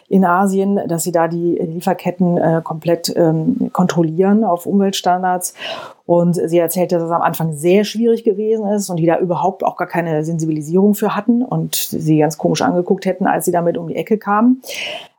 in 0.09 0.25
Asien, 0.25 0.81
dass 0.87 1.03
sie 1.03 1.11
da 1.11 1.27
die 1.27 1.57
Lieferketten 1.57 2.39
äh, 2.39 2.61
komplett 2.63 3.13
ähm, 3.17 3.71
kontrollieren 3.73 4.45
auf 4.45 4.67
Umweltstandards. 4.67 5.55
Und 6.05 6.35
sie 6.35 6.59
erzählte, 6.59 6.97
dass 6.97 7.05
es 7.05 7.11
am 7.11 7.23
Anfang 7.23 7.53
sehr 7.53 7.85
schwierig 7.85 8.25
gewesen 8.25 8.67
ist 8.67 8.91
und 8.91 8.97
die 8.97 9.07
da 9.07 9.19
überhaupt 9.19 9.65
auch 9.65 9.77
gar 9.77 9.89
keine 9.89 10.25
Sensibilisierung 10.25 10.95
für 10.95 11.15
hatten 11.15 11.43
und 11.43 11.75
sie 11.75 12.19
ganz 12.19 12.39
komisch 12.39 12.63
angeguckt 12.63 13.07
hätten, 13.07 13.27
als 13.27 13.45
sie 13.45 13.53
damit 13.53 13.79
um 13.79 13.89
die 13.89 13.97
Ecke 13.97 14.19
kamen. 14.19 14.63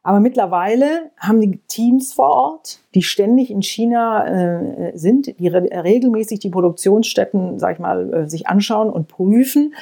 Aber 0.06 0.20
mittlerweile 0.20 1.12
haben 1.18 1.40
die 1.40 1.60
Teams 1.70 2.14
vor 2.14 2.30
Ort, 2.30 2.80
die 2.94 3.02
ständig 3.02 3.50
in 3.50 3.62
China 3.62 4.28
äh, 4.28 4.98
sind, 4.98 5.40
die 5.40 5.48
re 5.48 5.62
regelmäßig 5.62 6.40
die 6.40 6.50
Produktionsstätten, 6.50 7.58
sag 7.58 7.76
ich 7.76 7.80
mal, 7.80 8.14
äh, 8.14 8.30
sich 8.30 8.48
anschauen 8.48 8.90
und 8.90 9.08
prüfen, 9.08 9.74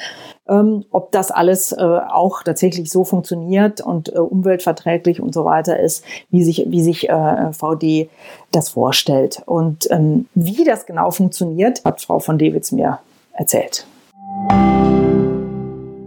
ähm, 0.51 0.85
ob 0.91 1.11
das 1.11 1.31
alles 1.31 1.71
äh, 1.71 1.77
auch 1.81 2.43
tatsächlich 2.43 2.91
so 2.91 3.05
funktioniert 3.05 3.81
und 3.81 4.13
äh, 4.13 4.19
umweltverträglich 4.19 5.21
und 5.21 5.33
so 5.33 5.45
weiter 5.45 5.79
ist, 5.79 6.03
wie 6.29 6.43
sich, 6.43 6.65
wie 6.67 6.81
sich 6.81 7.09
äh, 7.09 7.53
VD 7.53 8.09
das 8.51 8.69
vorstellt. 8.69 9.41
Und 9.45 9.89
ähm, 9.89 10.27
wie 10.35 10.63
das 10.65 10.85
genau 10.85 11.09
funktioniert, 11.11 11.83
hat 11.85 12.01
Frau 12.01 12.19
von 12.19 12.37
Dewitz 12.37 12.71
mir 12.71 12.99
erzählt 13.33 13.87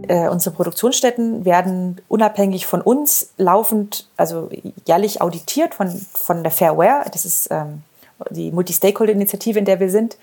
äh, 0.07 0.27
unsere 0.29 0.55
Produktionsstätten 0.55 1.45
werden 1.45 2.01
unabhängig 2.07 2.67
von 2.67 2.81
uns 2.81 3.31
laufend, 3.37 4.07
also 4.17 4.49
jährlich 4.85 5.21
auditiert 5.21 5.73
von, 5.73 5.89
von 5.89 6.43
der 6.43 6.51
Fairware. 6.51 7.05
Das 7.11 7.25
ist 7.25 7.47
ähm, 7.51 7.81
die 8.29 8.51
Multi-Stakeholder-Initiative, 8.51 9.59
in 9.59 9.65
der 9.65 9.79
wir 9.79 9.89
sind. 9.89 10.17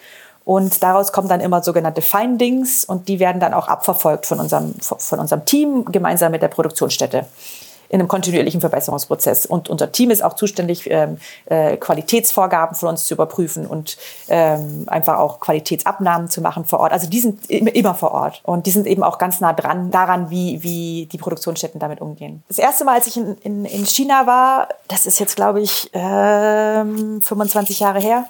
Und 0.45 0.83
daraus 0.83 1.13
kommen 1.13 1.29
dann 1.29 1.41
immer 1.41 1.63
sogenannte 1.63 2.03
Findings 2.03 2.85
und 2.85 3.09
die 3.09 3.21
werden 3.21 3.41
dann 3.41 3.55
auch 3.55 3.69
abverfolgt 3.69 4.27
von 4.27 4.41
unserem, 4.41 4.75
von 4.81 5.19
unserem 5.19 5.45
Team 5.45 5.85
gemeinsam 5.87 6.33
mit 6.33 6.43
der 6.43 6.49
Produktionsstätte 6.49 7.27
in 7.93 8.01
einem 8.01 8.09
kontinuierlichen 8.09 8.61
Verbesserungsprozess. 8.61 9.45
Und 9.45 9.69
unser 9.69 9.93
Team 9.93 10.11
ist 10.11 10.25
auch 10.25 10.33
zuständig, 10.33 10.89
ähm, 10.91 11.19
äh, 11.45 11.77
Qualitätsvorgaben 11.77 12.75
von 12.75 12.89
uns 12.89 13.05
zu 13.05 13.13
überprüfen 13.13 13.67
und 13.67 13.99
ähm, 14.29 14.85
einfach 14.87 15.19
auch 15.19 15.41
Qualitätsabnahmen 15.41 16.29
zu 16.29 16.41
machen 16.41 16.65
vor 16.65 16.81
Ort. 16.81 16.93
Also 16.93 17.09
die 17.09 17.21
sind 17.21 17.51
immer 17.51 17.95
vor 17.95 18.13
Ort 18.13 18.41
und 18.45 18.67
die 18.67 18.71
sind 18.71 18.87
eben 18.87 19.03
auch 19.03 19.19
ganz 19.19 19.41
nah 19.41 19.53
dran 19.53 19.91
daran, 19.91 20.31
wie, 20.31 20.63
wie 20.63 21.07
die 21.13 21.19
Produktionsstätten 21.19 21.79
damit 21.79 22.01
umgehen. 22.01 22.43
Das 22.49 22.59
erste 22.59 22.87
Mal, 22.87 22.95
als 22.95 23.09
ich 23.09 23.19
in, 23.19 23.37
in, 23.43 23.67
in 23.67 23.85
China 23.85 24.27
war, 24.27 24.69
das 24.89 25.05
ist 25.05 25.21
jetzt, 25.21 25.37
glaube 25.37 25.61
ich, 25.61 25.91
ähm, 25.93 27.21
25 27.21 27.79
Jahre 27.81 28.01
her, 28.01 28.25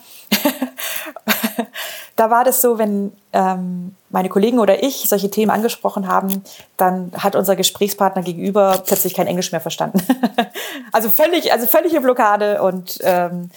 da 2.22 2.30
war 2.30 2.44
das 2.44 2.60
so, 2.60 2.78
wenn 2.78 3.12
ähm, 3.32 3.96
meine 4.10 4.28
Kollegen 4.28 4.60
oder 4.60 4.84
ich 4.84 5.08
solche 5.08 5.28
Themen 5.28 5.50
angesprochen 5.50 6.06
haben, 6.06 6.44
dann 6.76 7.10
hat 7.18 7.34
unser 7.34 7.56
Gesprächspartner 7.56 8.22
gegenüber 8.22 8.80
plötzlich 8.86 9.14
kein 9.14 9.26
Englisch 9.26 9.50
mehr 9.50 9.60
verstanden. 9.60 10.00
also 10.92 11.10
völlig, 11.10 11.52
also 11.52 11.66
völlige 11.66 12.00
Blockade 12.00 12.62
und 12.62 12.98
ähm, 13.02 13.50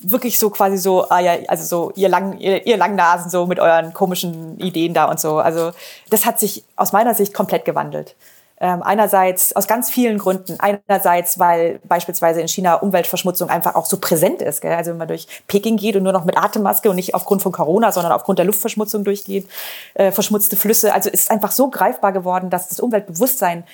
wirklich 0.00 0.40
so 0.40 0.50
quasi 0.50 0.78
so, 0.78 1.08
ah 1.10 1.20
ja, 1.20 1.36
also 1.46 1.64
so 1.64 1.92
ihr 1.94 2.08
lang, 2.08 2.38
ihr, 2.38 2.66
ihr 2.66 2.76
Langnasen 2.76 3.30
so 3.30 3.46
mit 3.46 3.60
euren 3.60 3.92
komischen 3.92 4.58
Ideen 4.58 4.92
da 4.92 5.04
und 5.04 5.20
so. 5.20 5.38
Also 5.38 5.70
das 6.10 6.26
hat 6.26 6.40
sich 6.40 6.64
aus 6.74 6.92
meiner 6.92 7.14
Sicht 7.14 7.32
komplett 7.32 7.64
gewandelt. 7.64 8.16
Ähm, 8.62 8.82
einerseits 8.82 9.56
aus 9.56 9.66
ganz 9.66 9.90
vielen 9.90 10.18
Gründen. 10.18 10.58
Einerseits, 10.60 11.38
weil 11.38 11.80
beispielsweise 11.84 12.42
in 12.42 12.48
China 12.48 12.74
Umweltverschmutzung 12.74 13.48
einfach 13.48 13.74
auch 13.74 13.86
so 13.86 13.98
präsent 13.98 14.42
ist. 14.42 14.60
Gell? 14.60 14.74
Also 14.74 14.90
wenn 14.90 14.98
man 14.98 15.08
durch 15.08 15.26
Peking 15.46 15.78
geht 15.78 15.96
und 15.96 16.02
nur 16.02 16.12
noch 16.12 16.26
mit 16.26 16.36
Atemmaske 16.36 16.90
und 16.90 16.96
nicht 16.96 17.14
aufgrund 17.14 17.42
von 17.42 17.52
Corona, 17.52 17.90
sondern 17.90 18.12
aufgrund 18.12 18.38
der 18.38 18.46
Luftverschmutzung 18.46 19.02
durchgeht, 19.02 19.48
äh, 19.94 20.12
verschmutzte 20.12 20.56
Flüsse. 20.56 20.92
Also 20.92 21.08
ist 21.08 21.30
einfach 21.30 21.52
so 21.52 21.70
greifbar 21.70 22.12
geworden, 22.12 22.50
dass 22.50 22.68
das 22.68 22.80
Umweltbewusstsein 22.80 23.64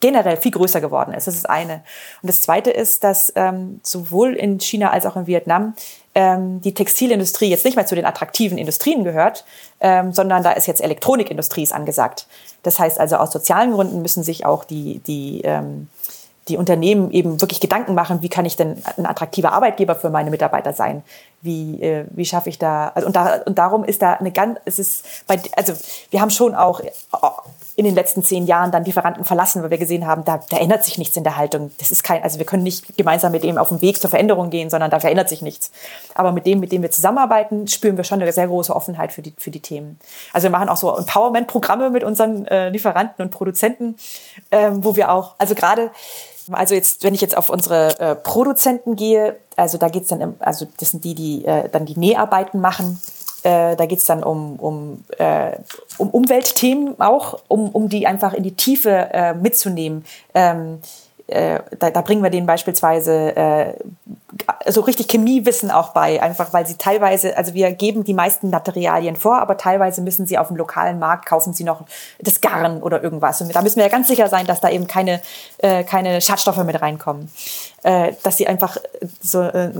generell 0.00 0.36
viel 0.36 0.52
größer 0.52 0.80
geworden 0.80 1.12
ist. 1.14 1.26
Das 1.26 1.34
ist 1.34 1.48
eine. 1.48 1.82
Und 2.22 2.28
das 2.28 2.42
Zweite 2.42 2.70
ist, 2.70 3.02
dass 3.04 3.32
ähm, 3.36 3.80
sowohl 3.82 4.34
in 4.34 4.60
China 4.60 4.90
als 4.90 5.06
auch 5.06 5.16
in 5.16 5.26
Vietnam 5.26 5.74
ähm, 6.14 6.60
die 6.60 6.74
Textilindustrie 6.74 7.48
jetzt 7.48 7.64
nicht 7.64 7.76
mehr 7.76 7.86
zu 7.86 7.94
den 7.94 8.04
attraktiven 8.04 8.58
Industrien 8.58 9.04
gehört, 9.04 9.44
ähm, 9.80 10.12
sondern 10.12 10.42
da 10.42 10.52
ist 10.52 10.66
jetzt 10.66 10.80
Elektronikindustrie 10.80 11.62
ist 11.62 11.72
angesagt. 11.72 12.26
Das 12.62 12.78
heißt 12.78 12.98
also, 12.98 13.16
aus 13.16 13.32
sozialen 13.32 13.72
Gründen 13.72 14.02
müssen 14.02 14.22
sich 14.22 14.44
auch 14.44 14.64
die, 14.64 14.98
die, 15.06 15.42
ähm, 15.44 15.88
die 16.48 16.56
Unternehmen 16.56 17.10
eben 17.12 17.40
wirklich 17.40 17.60
Gedanken 17.60 17.94
machen, 17.94 18.22
wie 18.22 18.28
kann 18.28 18.44
ich 18.44 18.56
denn 18.56 18.82
ein 18.96 19.06
attraktiver 19.06 19.52
Arbeitgeber 19.52 19.94
für 19.94 20.10
meine 20.10 20.30
Mitarbeiter 20.30 20.72
sein? 20.72 21.02
Wie, 21.42 21.80
äh, 21.82 22.04
wie 22.10 22.26
schaffe 22.26 22.50
ich 22.50 22.58
da, 22.58 22.92
also 22.94 23.06
und, 23.06 23.16
da, 23.16 23.40
und 23.46 23.58
darum 23.58 23.82
ist 23.84 24.02
da 24.02 24.12
eine 24.12 24.30
ganz, 24.30 24.58
es 24.66 24.78
ist 24.78 25.26
bei, 25.26 25.40
also 25.56 25.72
wir 26.10 26.20
haben 26.20 26.28
schon 26.30 26.54
auch 26.54 26.82
in 27.76 27.86
den 27.86 27.94
letzten 27.94 28.22
zehn 28.22 28.46
Jahren 28.46 28.70
dann 28.70 28.84
Lieferanten 28.84 29.24
verlassen, 29.24 29.62
weil 29.62 29.70
wir 29.70 29.78
gesehen 29.78 30.06
haben, 30.06 30.22
da, 30.24 30.40
da 30.50 30.58
ändert 30.58 30.84
sich 30.84 30.98
nichts 30.98 31.16
in 31.16 31.24
der 31.24 31.38
Haltung. 31.38 31.70
Das 31.78 31.90
ist 31.90 32.02
kein, 32.02 32.22
also 32.22 32.38
wir 32.38 32.44
können 32.44 32.62
nicht 32.62 32.98
gemeinsam 32.98 33.32
mit 33.32 33.42
dem 33.42 33.56
auf 33.56 33.68
dem 33.68 33.80
Weg 33.80 34.00
zur 34.00 34.10
Veränderung 34.10 34.50
gehen, 34.50 34.68
sondern 34.68 34.90
da 34.90 35.00
verändert 35.00 35.30
sich 35.30 35.40
nichts. 35.40 35.70
Aber 36.14 36.32
mit 36.32 36.44
dem, 36.44 36.60
mit 36.60 36.72
dem 36.72 36.82
wir 36.82 36.90
zusammenarbeiten, 36.90 37.68
spüren 37.68 37.96
wir 37.96 38.04
schon 38.04 38.20
eine 38.20 38.30
sehr 38.32 38.48
große 38.48 38.76
Offenheit 38.76 39.12
für 39.12 39.22
die, 39.22 39.32
für 39.38 39.50
die 39.50 39.60
Themen. 39.60 39.98
Also 40.34 40.48
wir 40.48 40.50
machen 40.50 40.68
auch 40.68 40.76
so 40.76 40.94
Empowerment-Programme 40.94 41.88
mit 41.88 42.04
unseren 42.04 42.46
äh, 42.48 42.68
Lieferanten 42.68 43.24
und 43.24 43.30
Produzenten, 43.30 43.96
ähm, 44.50 44.84
wo 44.84 44.96
wir 44.96 45.10
auch, 45.10 45.36
also 45.38 45.54
gerade 45.54 45.90
also 46.52 46.74
jetzt, 46.74 47.04
wenn 47.04 47.14
ich 47.14 47.20
jetzt 47.20 47.36
auf 47.36 47.48
unsere 47.48 47.98
äh, 48.00 48.14
Produzenten 48.14 48.96
gehe, 48.96 49.36
also 49.60 49.78
da 49.78 49.88
geht's 49.88 50.08
dann, 50.08 50.20
im, 50.20 50.34
also 50.40 50.66
das 50.78 50.90
sind 50.90 51.04
die, 51.04 51.14
die 51.14 51.44
äh, 51.44 51.68
dann 51.68 51.86
die 51.86 51.98
Näharbeiten 51.98 52.60
machen 52.60 53.00
äh, 53.42 53.76
da 53.76 53.86
geht 53.86 53.98
es 53.98 54.04
dann 54.04 54.22
um, 54.22 54.56
um, 54.56 55.04
äh, 55.18 55.52
um 55.96 56.10
Umweltthemen 56.10 57.00
auch, 57.00 57.40
um, 57.48 57.70
um 57.70 57.88
die 57.88 58.06
einfach 58.06 58.34
in 58.34 58.42
die 58.42 58.54
Tiefe 58.54 58.90
äh, 58.90 59.34
mitzunehmen. 59.34 60.04
Ähm, 60.34 60.80
äh, 61.26 61.60
da, 61.78 61.90
da, 61.90 62.00
bringen 62.00 62.24
wir 62.24 62.30
denen 62.30 62.46
beispielsweise 62.46 63.36
äh, 63.36 63.74
so 64.66 64.80
richtig 64.80 65.06
Chemiewissen 65.08 65.70
auch 65.70 65.90
bei, 65.90 66.20
einfach 66.20 66.52
weil 66.52 66.66
sie 66.66 66.74
teilweise, 66.74 67.36
also 67.36 67.54
wir 67.54 67.70
geben 67.70 68.02
die 68.02 68.14
meisten 68.14 68.50
Materialien 68.50 69.14
vor, 69.14 69.38
aber 69.38 69.56
teilweise 69.56 70.02
müssen 70.02 70.26
sie 70.26 70.38
auf 70.38 70.48
dem 70.48 70.56
lokalen 70.56 70.98
Markt 70.98 71.26
kaufen 71.26 71.52
sie 71.52 71.62
noch 71.62 71.84
das 72.18 72.40
Garn 72.40 72.82
oder 72.82 73.00
irgendwas. 73.02 73.40
Und 73.40 73.54
da 73.54 73.62
müssen 73.62 73.76
wir 73.76 73.84
ja 73.84 73.90
ganz 73.90 74.08
sicher 74.08 74.26
sein, 74.26 74.46
dass 74.46 74.60
da 74.60 74.70
eben 74.70 74.88
keine, 74.88 75.20
äh, 75.58 75.84
keine 75.84 76.20
Schadstoffe 76.20 76.64
mit 76.64 76.82
reinkommen 76.82 77.30
äh, 77.82 78.12
dass 78.22 78.36
sie 78.36 78.46
einfach 78.46 78.76
so 79.22 79.42
äh, 79.42 79.70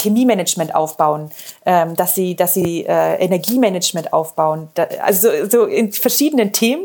Chemiemanagement 0.00 0.74
aufbauen, 0.74 1.30
ähm, 1.64 1.94
dass 1.96 2.14
sie, 2.14 2.34
dass 2.34 2.54
sie 2.54 2.84
äh, 2.86 3.16
Energiemanagement 3.16 4.12
aufbauen. 4.12 4.68
Da, 4.74 4.86
also 5.02 5.28
so, 5.48 5.64
in 5.64 5.92
verschiedenen 5.92 6.52
Themen 6.52 6.84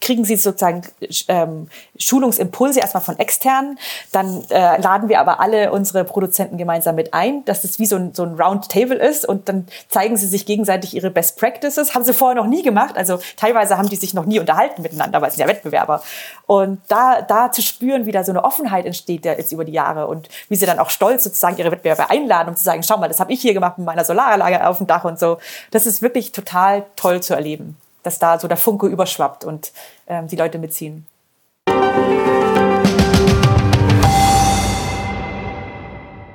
kriegen 0.00 0.24
sie 0.24 0.36
sozusagen 0.36 0.82
ähm, 1.28 1.68
Schulungsimpulse 1.98 2.80
erstmal 2.80 3.02
von 3.02 3.18
externen. 3.18 3.78
Dann 4.12 4.42
äh, 4.50 4.80
laden 4.80 5.08
wir 5.08 5.20
aber 5.20 5.40
alle 5.40 5.72
unsere 5.72 6.04
Produzenten 6.04 6.56
gemeinsam 6.56 6.94
mit 6.94 7.12
ein, 7.12 7.44
dass 7.44 7.64
es 7.64 7.78
wie 7.78 7.86
so 7.86 7.96
ein, 7.96 8.14
so 8.14 8.22
ein 8.22 8.40
Roundtable 8.40 8.96
ist 8.96 9.28
und 9.28 9.48
dann 9.48 9.66
zeigen 9.88 10.16
sie 10.16 10.26
sich 10.26 10.46
gegenseitig 10.46 10.94
ihre 10.94 11.10
Best 11.10 11.38
Practices. 11.38 11.94
Haben 11.94 12.04
sie 12.04 12.14
vorher 12.14 12.40
noch 12.40 12.48
nie 12.48 12.62
gemacht. 12.62 12.96
Also 12.96 13.18
teilweise 13.36 13.76
haben 13.76 13.88
die 13.88 13.96
sich 13.96 14.14
noch 14.14 14.24
nie 14.24 14.40
unterhalten 14.40 14.82
miteinander, 14.82 15.20
weil 15.20 15.28
es 15.28 15.34
sind 15.34 15.46
ja 15.46 15.48
Wettbewerber. 15.48 16.02
Und 16.46 16.80
da, 16.88 17.20
da 17.20 17.52
zu 17.52 17.60
spüren, 17.62 18.06
wie 18.06 18.12
da 18.12 18.24
so 18.24 18.32
eine 18.32 18.42
Offenheit 18.42 18.86
entsteht 18.86 19.24
der 19.24 19.36
jetzt 19.38 19.52
über 19.52 19.64
die 19.64 19.72
Jahre 19.72 19.89
und 19.98 20.28
wie 20.48 20.56
sie 20.56 20.66
dann 20.66 20.78
auch 20.78 20.90
stolz 20.90 21.24
sozusagen 21.24 21.56
ihre 21.56 21.70
Wettbewerber 21.70 22.10
einladen, 22.10 22.50
um 22.50 22.56
zu 22.56 22.64
sagen, 22.64 22.82
schau 22.82 22.96
mal, 22.98 23.08
das 23.08 23.20
habe 23.20 23.32
ich 23.32 23.40
hier 23.40 23.54
gemacht 23.54 23.78
mit 23.78 23.86
meiner 23.86 24.04
Solaranlage 24.04 24.66
auf 24.66 24.78
dem 24.78 24.86
Dach 24.86 25.04
und 25.04 25.18
so. 25.18 25.38
Das 25.70 25.86
ist 25.86 26.02
wirklich 26.02 26.32
total 26.32 26.84
toll 26.96 27.22
zu 27.22 27.34
erleben, 27.34 27.76
dass 28.02 28.18
da 28.18 28.38
so 28.38 28.48
der 28.48 28.56
Funke 28.56 28.86
überschwappt 28.86 29.44
und 29.44 29.72
ähm, 30.06 30.28
die 30.28 30.36
Leute 30.36 30.58
mitziehen. 30.58 31.06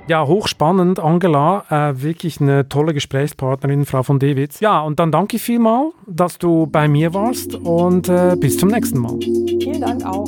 Ja, 0.07 0.27
hochspannend, 0.27 0.99
Angela. 0.99 1.65
Äh, 1.69 1.99
wirklich 2.01 2.39
eine 2.39 2.69
tolle 2.69 2.93
Gesprächspartnerin, 2.93 3.85
Frau 3.85 4.03
von 4.03 4.19
Dewitz. 4.19 4.59
Ja, 4.59 4.81
und 4.81 4.99
dann 4.99 5.11
danke 5.11 5.37
ich 5.37 5.41
vielmal, 5.41 5.89
dass 6.05 6.37
du 6.37 6.67
bei 6.67 6.87
mir 6.87 7.15
warst 7.15 7.55
und 7.55 8.07
äh, 8.07 8.35
bis 8.39 8.57
zum 8.57 8.69
nächsten 8.69 8.99
Mal. 8.99 9.17
Vielen 9.19 9.81
Dank 9.81 10.05
auch. 10.05 10.27